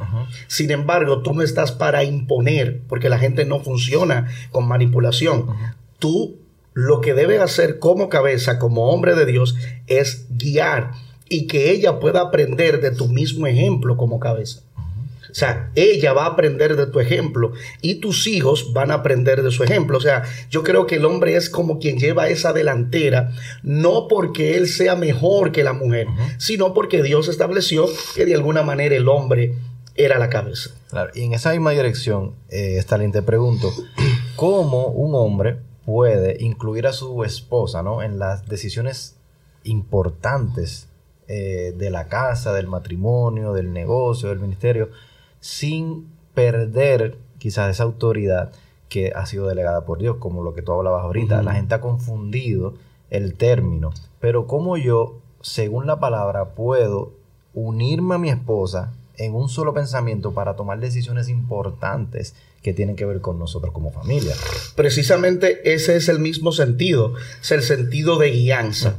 [0.48, 5.48] Sin embargo, tú no estás para imponer, porque la gente no funciona con manipulación.
[6.00, 6.38] Tú
[6.74, 9.56] lo que debes hacer como cabeza, como hombre de Dios,
[9.88, 10.92] es guiar
[11.28, 14.62] y que ella pueda aprender de tu mismo ejemplo como cabeza.
[15.30, 19.44] O sea, ella va a aprender de tu ejemplo y tus hijos van a aprender
[19.44, 19.98] de su ejemplo.
[19.98, 23.32] O sea, yo creo que el hombre es como quien lleva esa delantera,
[23.64, 28.64] no porque él sea mejor que la mujer, sino porque Dios estableció que de alguna
[28.64, 29.56] manera el hombre
[29.96, 30.72] era la cabeza.
[30.90, 33.74] Claro, y en esa misma dirección, eh, Stalin, te pregunto,
[34.36, 38.04] ¿cómo un hombre puede incluir a su esposa ¿no?
[38.04, 39.16] en las decisiones
[39.64, 40.88] importantes
[41.28, 44.90] eh, de la casa, del matrimonio, del negocio, del ministerio,
[45.40, 48.52] sin perder quizás esa autoridad
[48.90, 51.42] que ha sido delegada por Dios, como lo que tú hablabas ahorita.
[51.44, 52.76] La gente ha confundido
[53.10, 57.14] el término, pero como yo, según la palabra, puedo
[57.54, 63.06] unirme a mi esposa en un solo pensamiento para tomar decisiones importantes que tienen que
[63.06, 64.36] ver con nosotros como familia.
[64.76, 68.96] Precisamente ese es el mismo sentido, es el sentido de guianza.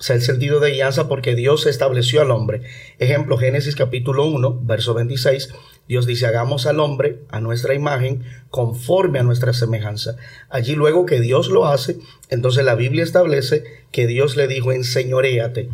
[0.00, 2.62] Sea, el sentido de guianza porque Dios estableció al hombre.
[2.98, 5.52] Ejemplo, Génesis capítulo 1, verso 26.
[5.88, 10.16] Dios dice, hagamos al hombre a nuestra imagen, conforme a nuestra semejanza.
[10.50, 11.98] Allí luego que Dios lo hace,
[12.28, 15.70] entonces la Biblia establece que Dios le dijo, enseñoreate.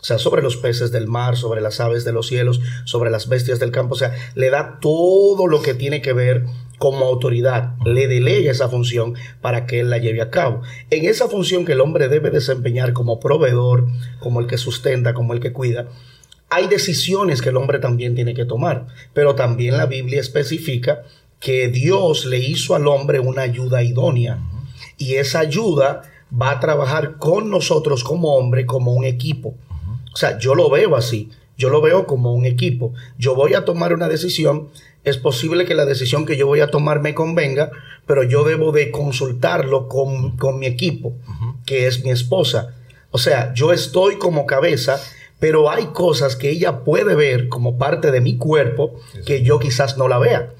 [0.00, 3.26] O sea, sobre los peces del mar, sobre las aves de los cielos, sobre las
[3.26, 3.94] bestias del campo.
[3.94, 6.44] O sea, le da todo lo que tiene que ver
[6.78, 10.60] como autoridad, le delega esa función para que él la lleve a cabo.
[10.90, 13.86] En esa función que el hombre debe desempeñar como proveedor,
[14.20, 15.86] como el que sustenta, como el que cuida,
[16.50, 21.02] hay decisiones que el hombre también tiene que tomar, pero también la Biblia especifica
[21.40, 24.38] que Dios le hizo al hombre una ayuda idónea
[24.96, 26.02] y esa ayuda
[26.32, 29.54] va a trabajar con nosotros como hombre, como un equipo.
[30.12, 32.92] O sea, yo lo veo así, yo lo veo como un equipo.
[33.18, 34.68] Yo voy a tomar una decisión,
[35.02, 37.70] es posible que la decisión que yo voy a tomar me convenga,
[38.06, 41.14] pero yo debo de consultarlo con, mi equipo,
[41.66, 42.74] que es mi esposa.
[43.10, 45.00] O sea, yo estoy como cabeza,
[45.38, 48.94] pero hay cosas que ella puede ver como parte de mi cuerpo
[49.26, 50.54] que yo quizás no la vea.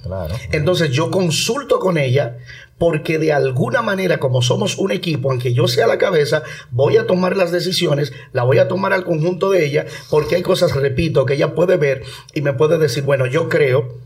[0.53, 2.37] Entonces yo consulto con ella
[2.79, 7.07] porque de alguna manera, como somos un equipo, aunque yo sea la cabeza, voy a
[7.07, 11.25] tomar las decisiones, la voy a tomar al conjunto de ella, porque hay cosas, repito,
[11.25, 12.03] que ella puede ver
[12.35, 13.97] y me puede decir, bueno, yo creo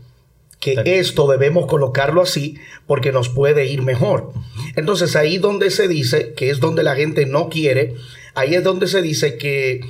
[0.59, 4.33] que esto debemos colocarlo así porque nos puede ir mejor.
[4.75, 7.95] Entonces ahí donde se dice, que es donde la gente no quiere,
[8.35, 9.81] ahí es donde se dice que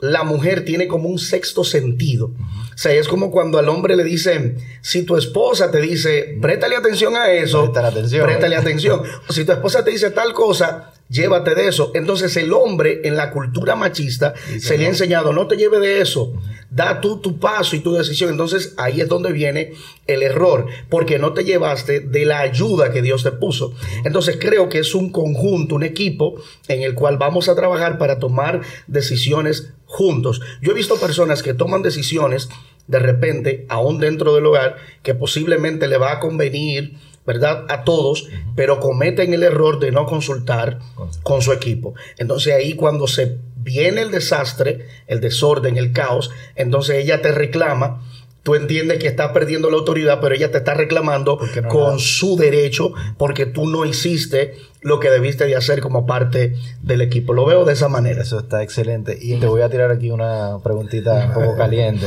[0.00, 2.26] la mujer tiene como un sexto sentido.
[2.26, 6.76] O sea, es como cuando al hombre le dicen, si tu esposa te dice, préstale
[6.76, 8.24] atención a eso, Préstale atención.
[8.26, 9.02] préstale atención.
[9.28, 11.90] O si tu esposa te dice tal cosa, llévate de eso.
[11.94, 16.00] Entonces el hombre en la cultura machista se le ha enseñado, no te lleve de
[16.00, 16.32] eso,
[16.70, 18.30] da tú tu paso y tu decisión.
[18.30, 19.72] Entonces ahí es donde viene
[20.06, 23.74] el error, porque no te llevaste de la ayuda que Dios te puso.
[24.04, 26.36] Entonces creo que es un conjunto, un equipo
[26.68, 30.40] en el cual vamos a trabajar para tomar decisiones juntos.
[30.62, 32.48] Yo he visto personas que toman decisiones
[32.86, 36.96] de repente, aún dentro del hogar, que posiblemente le va a convenir
[37.28, 37.66] ¿verdad?
[37.68, 40.78] A todos, pero cometen el error de no consultar
[41.22, 41.92] con su equipo.
[42.16, 48.02] Entonces ahí cuando se viene el desastre, el desorden, el caos, entonces ella te reclama.
[48.48, 51.98] Tú entiendes que está perdiendo la autoridad, pero ella te está reclamando no con la-
[51.98, 57.34] su derecho porque tú no hiciste lo que debiste de hacer como parte del equipo.
[57.34, 58.22] Lo veo de esa manera.
[58.22, 59.18] Eso está excelente.
[59.20, 62.06] Y te voy a tirar aquí una preguntita un poco caliente.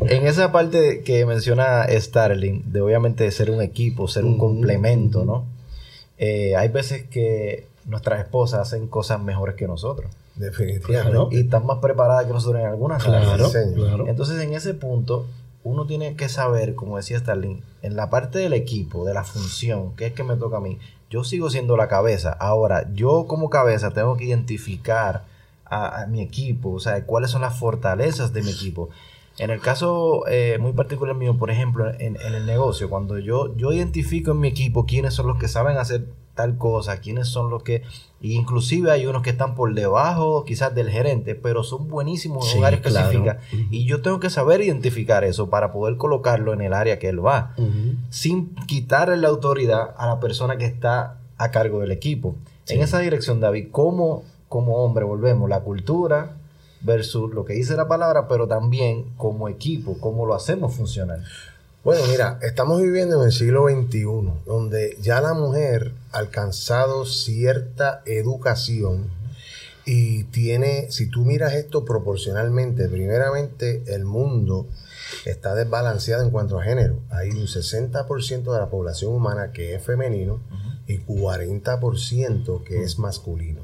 [0.00, 5.44] en esa parte que menciona Starling, de obviamente ser un equipo, ser un complemento, ¿no?
[6.18, 10.10] Eh, hay veces que nuestras esposas hacen cosas mejores que nosotros.
[10.36, 11.36] Definitivamente.
[11.36, 13.50] Y están más preparadas que nosotros en algunas claro.
[14.08, 15.26] Entonces, en ese punto,
[15.64, 19.96] uno tiene que saber, como decía Starling, en la parte del equipo, de la función,
[19.96, 20.78] que es que me toca a mí,
[21.10, 22.32] yo sigo siendo la cabeza.
[22.32, 25.24] Ahora, yo como cabeza tengo que identificar
[25.64, 28.90] a, mi equipo, o sea, cuáles son las fortalezas de mi equipo.
[29.38, 33.56] En el caso eh, muy particular mío, por ejemplo, en, en el negocio, cuando yo,
[33.56, 37.48] yo identifico en mi equipo quiénes son los que saben hacer tal cosa, quiénes son
[37.50, 37.82] los que,
[38.20, 42.58] inclusive hay unos que están por debajo quizás del gerente, pero son buenísimos en Sí,
[42.58, 43.06] un área claro.
[43.10, 43.38] específica.
[43.70, 47.24] Y yo tengo que saber identificar eso para poder colocarlo en el área que él
[47.24, 47.54] va,
[48.10, 52.36] sin quitarle la autoridad a la persona que está a cargo del equipo.
[52.68, 56.36] En esa dirección, David, ¿cómo como hombre volvemos la cultura
[56.80, 61.20] versus lo que dice la palabra, pero también como equipo, cómo lo hacemos funcionar?
[61.84, 64.06] Bueno, mira, estamos viviendo en el siglo XXI,
[64.46, 69.10] donde ya la mujer ha alcanzado cierta educación
[69.84, 74.66] y tiene, si tú miras esto proporcionalmente, primeramente el mundo
[75.26, 77.00] está desbalanceado en cuanto a género.
[77.10, 80.40] Hay un 60% de la población humana que es femenino
[80.86, 83.60] y 40% que es masculino.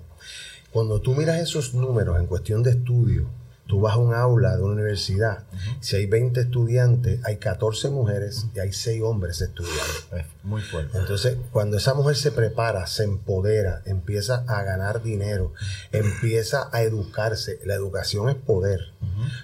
[0.73, 3.31] Cuando tú miras esos números en cuestión de estudio,
[3.71, 5.45] tú vas a un aula de una universidad,
[5.79, 10.17] si hay 20 estudiantes, hay 14 mujeres y hay 6 hombres estudiando.
[10.17, 10.99] Es muy fuerte.
[10.99, 15.53] Entonces, cuando esa mujer se prepara, se empodera, empieza a ganar dinero,
[15.93, 18.93] empieza a educarse, la educación es poder.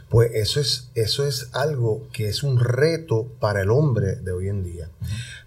[0.09, 4.49] Pues eso es, eso es algo que es un reto para el hombre de hoy
[4.49, 4.91] en día.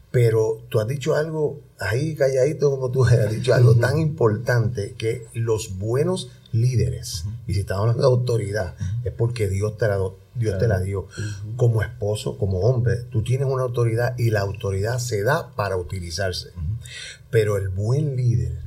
[0.09, 5.27] Pero tú has dicho algo ahí calladito como tú has dicho algo tan importante que
[5.33, 9.99] los buenos líderes, y si estamos hablando de autoridad, es porque Dios te la,
[10.35, 11.07] Dios te la dio.
[11.55, 16.51] Como esposo, como hombre, tú tienes una autoridad y la autoridad se da para utilizarse.
[17.29, 18.59] Pero el buen líder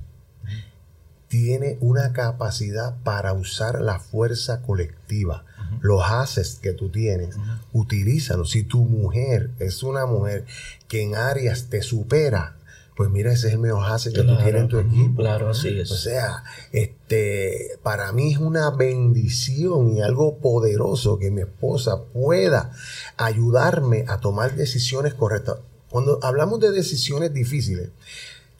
[1.28, 5.46] tiene una capacidad para usar la fuerza colectiva.
[5.80, 7.36] Los haces que tú tienes,
[7.72, 8.50] utilízalos.
[8.50, 10.44] Si tu mujer es una mujer
[10.88, 12.56] que en áreas te supera,
[12.96, 15.16] pues mira, ese es el mejor hace que tú Claro, tienes en tu equipo.
[15.22, 15.90] claro, así es.
[15.90, 22.70] O sea, este, para mí es una bendición y algo poderoso que mi esposa pueda
[23.16, 25.56] ayudarme a tomar decisiones correctas.
[25.88, 27.90] Cuando hablamos de decisiones difíciles,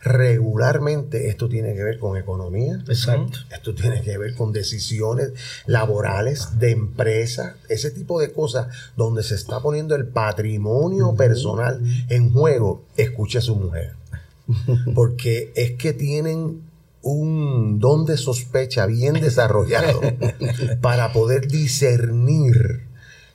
[0.04, 3.38] regularmente esto tiene que ver con economía, Exacto.
[3.54, 5.32] esto tiene que ver con decisiones
[5.66, 8.66] laborales de empresa, ese tipo de cosas
[8.96, 12.84] donde se está poniendo el patrimonio personal en juego.
[12.96, 13.92] Escuche a su mujer.
[14.94, 16.62] Porque es que tienen
[17.02, 20.00] un don de sospecha bien desarrollado
[20.80, 22.86] para poder discernir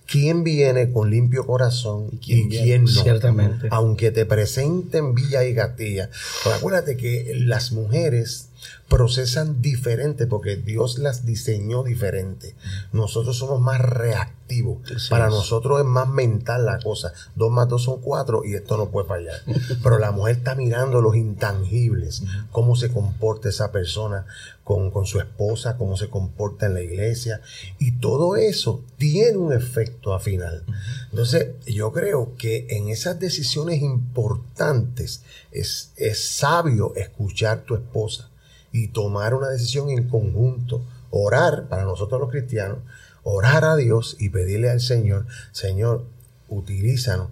[0.08, 2.88] quién viene con limpio corazón y quién, viene, no.
[2.88, 3.68] ciertamente.
[3.72, 6.10] Aunque te presenten Villa y Gatilla.
[6.44, 8.47] Pero acuérdate que las mujeres
[8.88, 12.56] procesan diferente porque Dios las diseñó diferente.
[12.94, 14.80] Nosotros somos más reactivos.
[14.96, 15.32] Así Para es.
[15.32, 17.12] nosotros es más mental la cosa.
[17.36, 19.36] Dos más dos son cuatro y esto no puede fallar.
[19.84, 24.26] Pero la mujer está mirando los intangibles, cómo se comporta esa persona
[24.64, 27.42] con, con su esposa, cómo se comporta en la iglesia.
[27.80, 30.64] Y todo eso tiene un efecto a final.
[31.10, 38.30] Entonces, yo creo que en esas decisiones importantes es, es sabio escuchar tu esposa
[38.72, 40.86] y tomar una decisión en conjunto.
[41.10, 42.80] Orar, para nosotros los cristianos,
[43.24, 46.06] orar a Dios y pedirle al Señor, Señor,
[46.50, 47.30] utilízanos.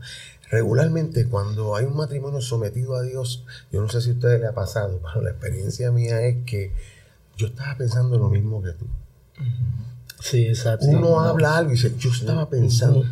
[0.49, 4.47] Regularmente cuando hay un matrimonio sometido a Dios, yo no sé si a ustedes le
[4.47, 6.71] ha pasado, pero la experiencia mía es que
[7.37, 8.85] yo estaba pensando lo mismo que tú.
[10.25, 10.87] Sí, exacto.
[10.87, 13.05] Uno habla algo y dice, yo estaba pensando,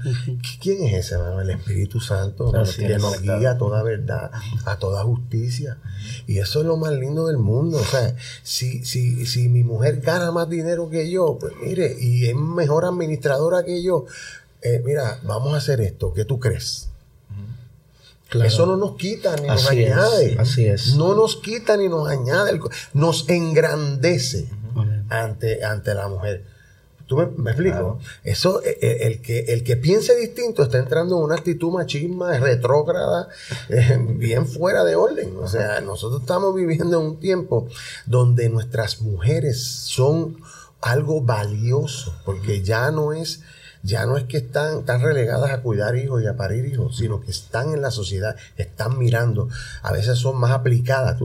[0.60, 1.14] ¿quién es ese?
[1.14, 1.42] hermano?
[1.42, 4.32] El Espíritu Santo que nos guía a toda verdad,
[4.66, 5.78] a toda justicia.
[6.26, 7.78] Y eso es lo más lindo del mundo.
[7.78, 12.26] O sea, si, si, si mi mujer gana más dinero que yo, pues mire, y
[12.26, 14.06] es mejor administradora que yo,
[14.64, 16.90] eh, mira, vamos a hacer esto, ¿qué tú crees?
[18.30, 18.48] Claro.
[18.48, 20.36] Eso no nos quita ni nos es, añade.
[20.40, 20.96] así es.
[20.96, 22.60] No nos quita ni nos añade.
[22.94, 24.50] Nos engrandece
[25.10, 26.53] ante, ante la mujer.
[27.08, 28.00] ¿Tú me, me explico?
[28.24, 32.38] Eso, eh, eh, el, que, el que piense distinto está entrando en una actitud machisma,
[32.40, 33.28] retrógrada,
[33.70, 35.36] eh, bien fuera de orden.
[35.38, 37.68] O sea, nosotros estamos viviendo en un tiempo
[38.06, 40.38] donde nuestras mujeres son
[40.82, 43.42] algo valioso, porque ya no es
[43.84, 47.20] ya no es que están, están relegadas a cuidar hijos y a parir hijos, sino
[47.20, 49.50] que están en la sociedad, están mirando.
[49.82, 51.20] A veces son más aplicadas.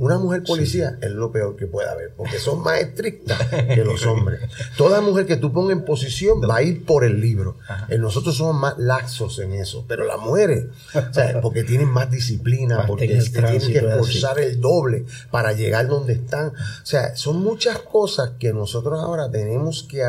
[0.00, 4.04] Una mujer policía es lo peor que puede haber, porque son más estrictas que los
[4.06, 4.40] hombres.
[4.76, 7.56] Toda mujer que tú pongas en posición va a ir por el libro.
[7.88, 12.10] Eh, Nosotros somos más laxos en eso, pero las mujeres, o sea, porque tienen más
[12.10, 16.48] disciplina, Más porque tienen que esforzar el doble para llegar donde están.
[16.48, 20.02] O sea, son muchas cosas que nosotros ahora tenemos que,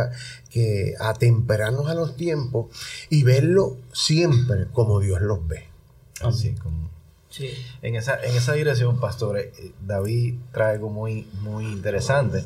[0.54, 2.68] que atemperarnos a los tiempos
[3.10, 5.66] y verlo siempre como Dios los ve.
[6.22, 6.92] Así como...
[7.30, 7.50] Sí.
[7.82, 9.52] En esa, en esa dirección, pastor, eh,
[9.82, 12.46] David trae algo muy, muy interesante.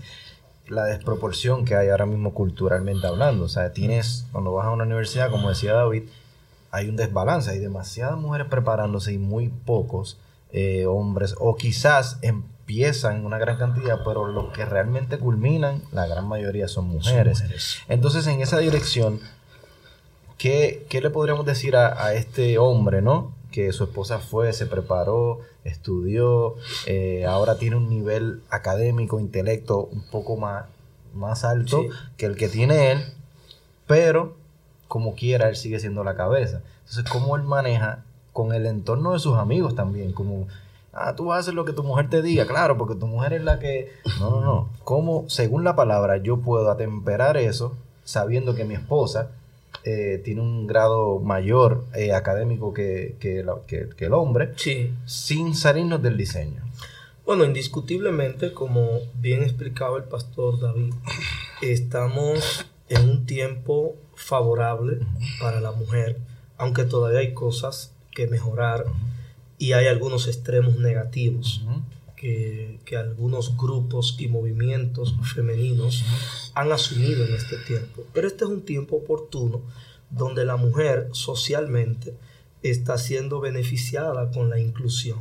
[0.69, 3.43] La desproporción que hay ahora mismo culturalmente hablando.
[3.43, 6.03] O sea, tienes, cuando vas a una universidad, como decía David,
[6.71, 7.51] hay un desbalance.
[7.51, 10.17] Hay demasiadas mujeres preparándose y muy pocos
[10.53, 11.35] eh, hombres.
[11.39, 12.19] O quizás
[12.71, 17.41] empiezan una gran cantidad, pero los que realmente culminan, la gran mayoría son mujeres.
[17.41, 17.77] mujeres.
[17.87, 19.21] Entonces, en esa dirección,
[20.37, 23.31] ¿qué, qué le podríamos decir a, a este hombre, no?
[23.51, 26.55] Que su esposa fue, se preparó, estudió,
[26.87, 30.65] eh, ahora tiene un nivel académico, intelecto un poco más,
[31.15, 31.89] más alto Sí.
[32.17, 33.05] que el que tiene él,
[33.87, 34.35] pero
[34.89, 36.61] como quiera, él sigue siendo la cabeza.
[36.81, 38.03] Entonces, ¿cómo él maneja
[38.33, 40.11] con el entorno de sus amigos también?
[40.11, 40.47] Como,
[40.93, 43.59] ah, tú hacer lo que tu mujer te diga, claro, porque tu mujer es la
[43.59, 43.91] que...
[44.19, 44.69] No, no, no.
[44.83, 49.31] ¿Cómo, según la palabra, yo puedo atemperar eso sabiendo que mi esposa
[49.83, 54.91] eh, tiene un grado mayor eh, académico que, que la- que- que el hombre, Sí.
[55.05, 56.61] sin salirnos del diseño?
[57.25, 60.93] Bueno, indiscutiblemente, como bien explicaba el pastor David,
[61.61, 64.99] estamos en un tiempo favorable
[65.39, 66.17] para la mujer,
[66.57, 68.85] aunque todavía hay cosas que mejorar
[69.57, 71.63] y hay algunos extremos negativos
[72.15, 76.03] que, que algunos grupos y movimientos femeninos
[76.53, 78.03] han asumido en este tiempo.
[78.13, 79.61] Pero este es un tiempo oportuno
[80.09, 82.13] donde la mujer socialmente
[82.63, 85.19] está siendo beneficiada con la inclusión.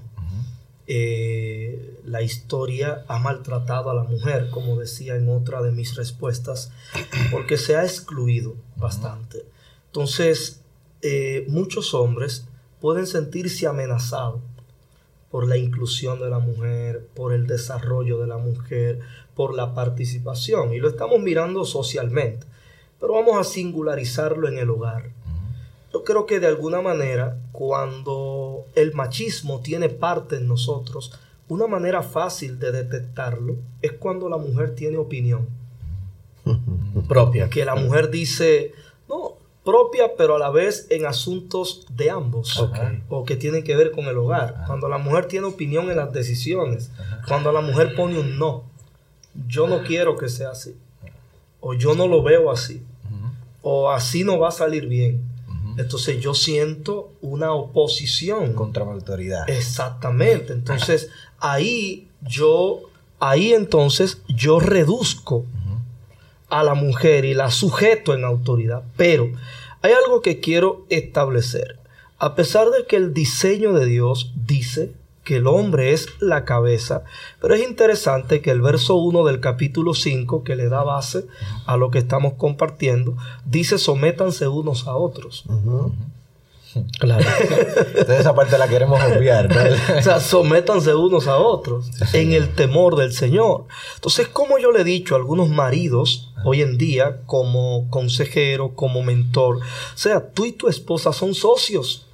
[0.88, 6.70] Eh, la historia ha maltratado a la mujer, como decía en otra de mis respuestas,
[7.32, 9.44] porque se ha excluido bastante.
[9.86, 10.60] Entonces,
[11.02, 12.45] eh, muchos hombres
[12.80, 14.40] pueden sentirse amenazados
[15.30, 19.00] por la inclusión de la mujer, por el desarrollo de la mujer,
[19.34, 20.72] por la participación.
[20.72, 22.46] Y lo estamos mirando socialmente.
[23.00, 25.10] Pero vamos a singularizarlo en el hogar.
[25.92, 31.12] Yo creo que de alguna manera, cuando el machismo tiene parte en nosotros,
[31.48, 35.48] una manera fácil de detectarlo es cuando la mujer tiene opinión
[37.08, 37.48] propia.
[37.48, 38.72] Que la mujer dice,
[39.08, 39.34] no,
[39.66, 42.56] propia, pero a la vez en asuntos de ambos.
[43.10, 44.62] O que tienen que ver con el hogar.
[44.66, 46.90] Cuando la mujer tiene opinión en las decisiones.
[47.28, 48.64] Cuando la mujer pone un no.
[49.46, 50.76] Yo no quiero que sea así.
[51.60, 52.82] O yo no lo veo así.
[53.60, 55.22] O así no va a salir bien.
[55.76, 58.54] Entonces yo siento una oposición.
[58.54, 59.50] Contra la autoridad.
[59.50, 60.52] Exactamente.
[60.54, 62.82] Entonces, ahí yo,
[63.18, 65.44] ahí entonces yo reduzco
[66.48, 68.82] a la mujer y la sujeto en autoridad.
[68.96, 69.30] Pero
[69.82, 71.78] hay algo que quiero establecer.
[72.18, 74.92] A pesar de que el diseño de Dios dice
[75.22, 77.02] que el hombre es la cabeza,
[77.40, 81.26] pero es interesante que el verso 1 del capítulo 5, que le da base
[81.66, 85.44] a lo que estamos compartiendo, dice sométanse unos a otros.
[86.98, 87.24] Claro.
[87.40, 89.48] Entonces esa parte la queremos obviar.
[89.48, 89.96] ¿no?
[89.98, 93.64] o sea, sométanse unos a otros en el temor del Señor.
[93.94, 99.02] Entonces, como yo le he dicho a algunos maridos hoy en día, como consejero, como
[99.02, 102.06] mentor, o sea, tú y tu esposa son socios.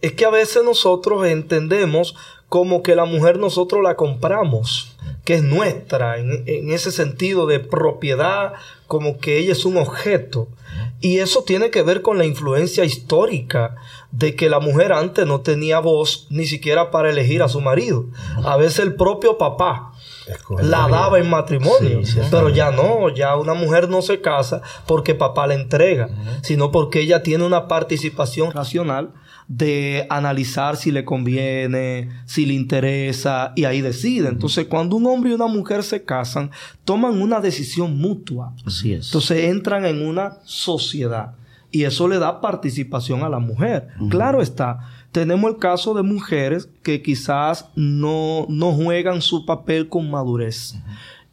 [0.00, 2.14] Es que a veces nosotros entendemos
[2.48, 7.60] como que la mujer nosotros la compramos, que es nuestra, en, en ese sentido de
[7.60, 8.54] propiedad,
[8.86, 10.48] como que ella es un objeto.
[11.00, 13.76] Y eso tiene que ver con la influencia histórica
[14.12, 18.06] de que la mujer antes no tenía voz ni siquiera para elegir a su marido.
[18.44, 19.93] A veces el propio papá
[20.62, 22.00] la daba en matrimonio.
[22.30, 26.08] pero ya no, ya una mujer no se casa porque papá la entrega,
[26.42, 29.12] sino porque ella tiene una participación racional
[29.46, 34.28] de analizar si le conviene, si le interesa, y ahí decide.
[34.28, 36.50] Entonces, cuando un hombre y una mujer se casan,
[36.84, 38.54] toman una decisión mutua.
[38.64, 39.06] Así es.
[39.06, 41.34] Entonces, entran en una sociedad.
[41.70, 43.88] Y eso le da participación a la mujer.
[44.08, 44.78] Claro está.
[45.14, 50.74] Tenemos el caso de mujeres que quizás no, no juegan su papel con madurez.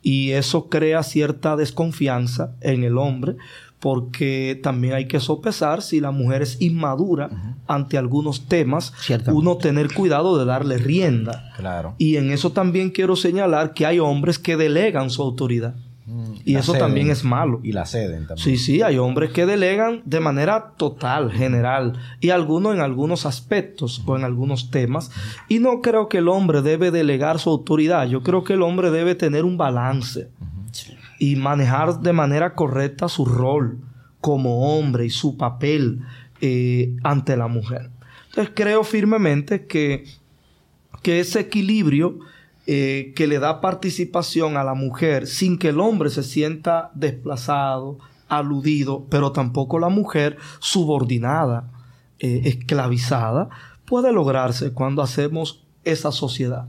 [0.03, 3.38] Y eso crea cierta desconfianza en el hombre
[3.79, 8.93] porque también hay que sopesar si la mujer es inmadura ante algunos temas,
[9.25, 11.51] uno tener cuidado de darle rienda.
[11.57, 11.95] Claro.
[11.97, 15.73] Y en eso también quiero señalar que hay hombres que delegan su autoridad.
[16.12, 17.62] Mm, y eso también es malo.
[17.64, 18.38] Y la ceden también.
[18.38, 24.03] Sí, sí, hay hombres que delegan de manera total, general, y algunos en algunos aspectos
[24.05, 25.09] o en algunos temas.
[25.47, 28.07] Y no creo que el hombre debe delegar su autoridad.
[28.07, 30.30] Yo creo que el hombre debe tener un balance
[31.18, 33.80] y manejar de manera correcta su rol
[34.20, 36.01] como hombre y su papel
[36.41, 37.89] eh, ante la mujer.
[38.30, 40.03] Entonces creo firmemente que,
[41.03, 42.20] que ese equilibrio
[42.68, 47.97] eh, que le da participación a la mujer sin que el hombre se sienta desplazado,
[48.30, 51.72] aludido, pero tampoco la mujer subordinada,
[52.20, 53.49] eh, esclavizada,
[53.86, 56.68] puede lograrse cuando hacemos esa sociedad.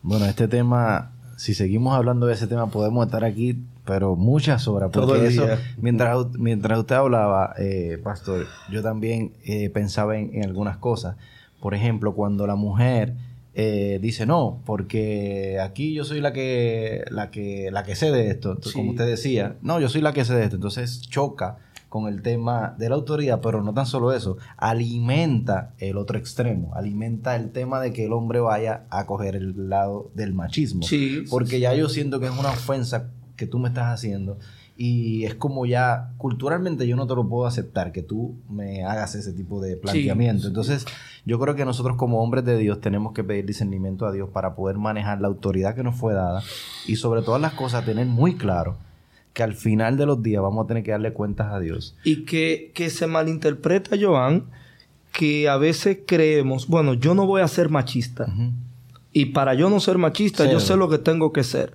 [0.00, 4.90] Bueno, este tema, si seguimos hablando de ese tema, podemos estar aquí pero muchas horas.
[4.92, 5.46] Porque eso,
[5.76, 9.32] mientras, mientras usted hablaba, eh, pastor, yo también
[9.72, 11.16] pensaba en, algunas cosas.
[11.60, 13.14] Por ejemplo, cuando la mujer
[13.58, 18.28] eh, dice no, porque aquí yo soy la que, la que, la que sé de
[18.28, 21.56] esto, como usted decía, no, yo soy la que sé de esto, entonces choca
[21.88, 26.74] con el tema de la autoridad, pero no tan solo eso, alimenta el otro extremo,
[26.74, 30.82] alimenta el tema de que el hombre vaya a coger el lado del machismo.
[30.82, 34.38] Sí, porque ya yo siento que es una ofensa que tú me estás haciendo.
[34.78, 39.14] Y es como ya, culturalmente yo no te lo puedo aceptar que tú me hagas
[39.14, 40.48] ese tipo de planteamiento.
[40.48, 40.84] Entonces,
[41.24, 44.54] yo creo que nosotros como hombres de Dios tenemos que pedir discernimiento a Dios para
[44.54, 46.42] poder manejar la autoridad que nos fue dada
[46.86, 48.76] y sobre todas las cosas tener muy claro
[49.32, 51.94] que al final de los días vamos a tener que darle cuentas a Dios.
[52.04, 54.44] Y que, que se malinterpreta, Joan,
[55.12, 58.26] que a veces creemos, bueno, yo no voy a ser machista.
[59.12, 61.74] Y para yo no ser machista, yo sé lo que tengo que ser,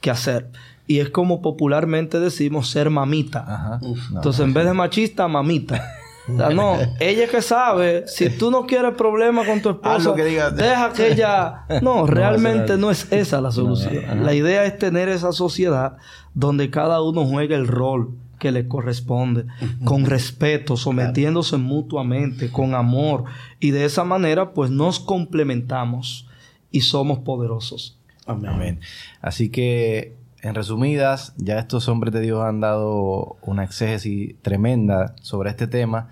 [0.00, 0.50] que hacer
[0.86, 3.80] y es como popularmente decimos ser mamita.
[4.14, 5.82] Entonces, en vez de machista, mamita.
[6.32, 10.92] O sea, no, ella que sabe, si tú no quieres problemas con tu esposa, deja
[10.92, 11.64] que ella...
[11.82, 14.24] No, realmente no, es esa la solución.
[14.24, 15.96] la idea es tener esa sociedad
[16.32, 19.46] donde cada uno juegue el rol que le corresponde,
[19.84, 23.24] con respeto, sometiéndose mutuamente, con amor,
[23.58, 26.28] y de esa manera pues nos complementamos
[26.70, 27.98] y somos poderosos.
[28.26, 28.80] Amén.
[29.20, 35.50] Así que en resumidas, ya estos hombres de Dios han dado una exégesis tremenda sobre
[35.50, 36.10] este tema.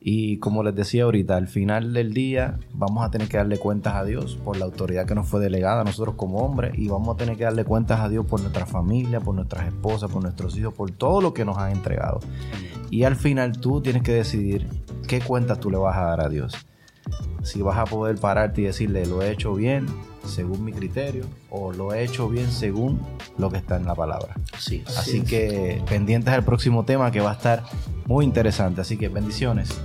[0.00, 3.94] Y como les decía ahorita, al final del día vamos a tener que darle cuentas
[3.94, 7.14] a Dios por la autoridad que nos fue delegada a nosotros como hombres y vamos
[7.14, 10.56] a tener que darle cuentas a Dios por nuestra familia, por nuestras esposas, por nuestros
[10.56, 12.20] hijos, por todo lo que nos han entregado.
[12.90, 14.68] Y al final tú tienes que decidir
[15.08, 16.54] qué cuentas tú le vas a dar a Dios.
[17.42, 19.86] Si vas a poder pararte y decirle, lo he hecho bien,
[20.26, 23.00] según mi criterio o lo he hecho bien según
[23.38, 24.34] lo que está en la palabra.
[24.58, 27.64] Sí, así que pendientes al próximo tema que va a estar
[28.06, 28.80] muy interesante.
[28.80, 29.80] Así que bendiciones.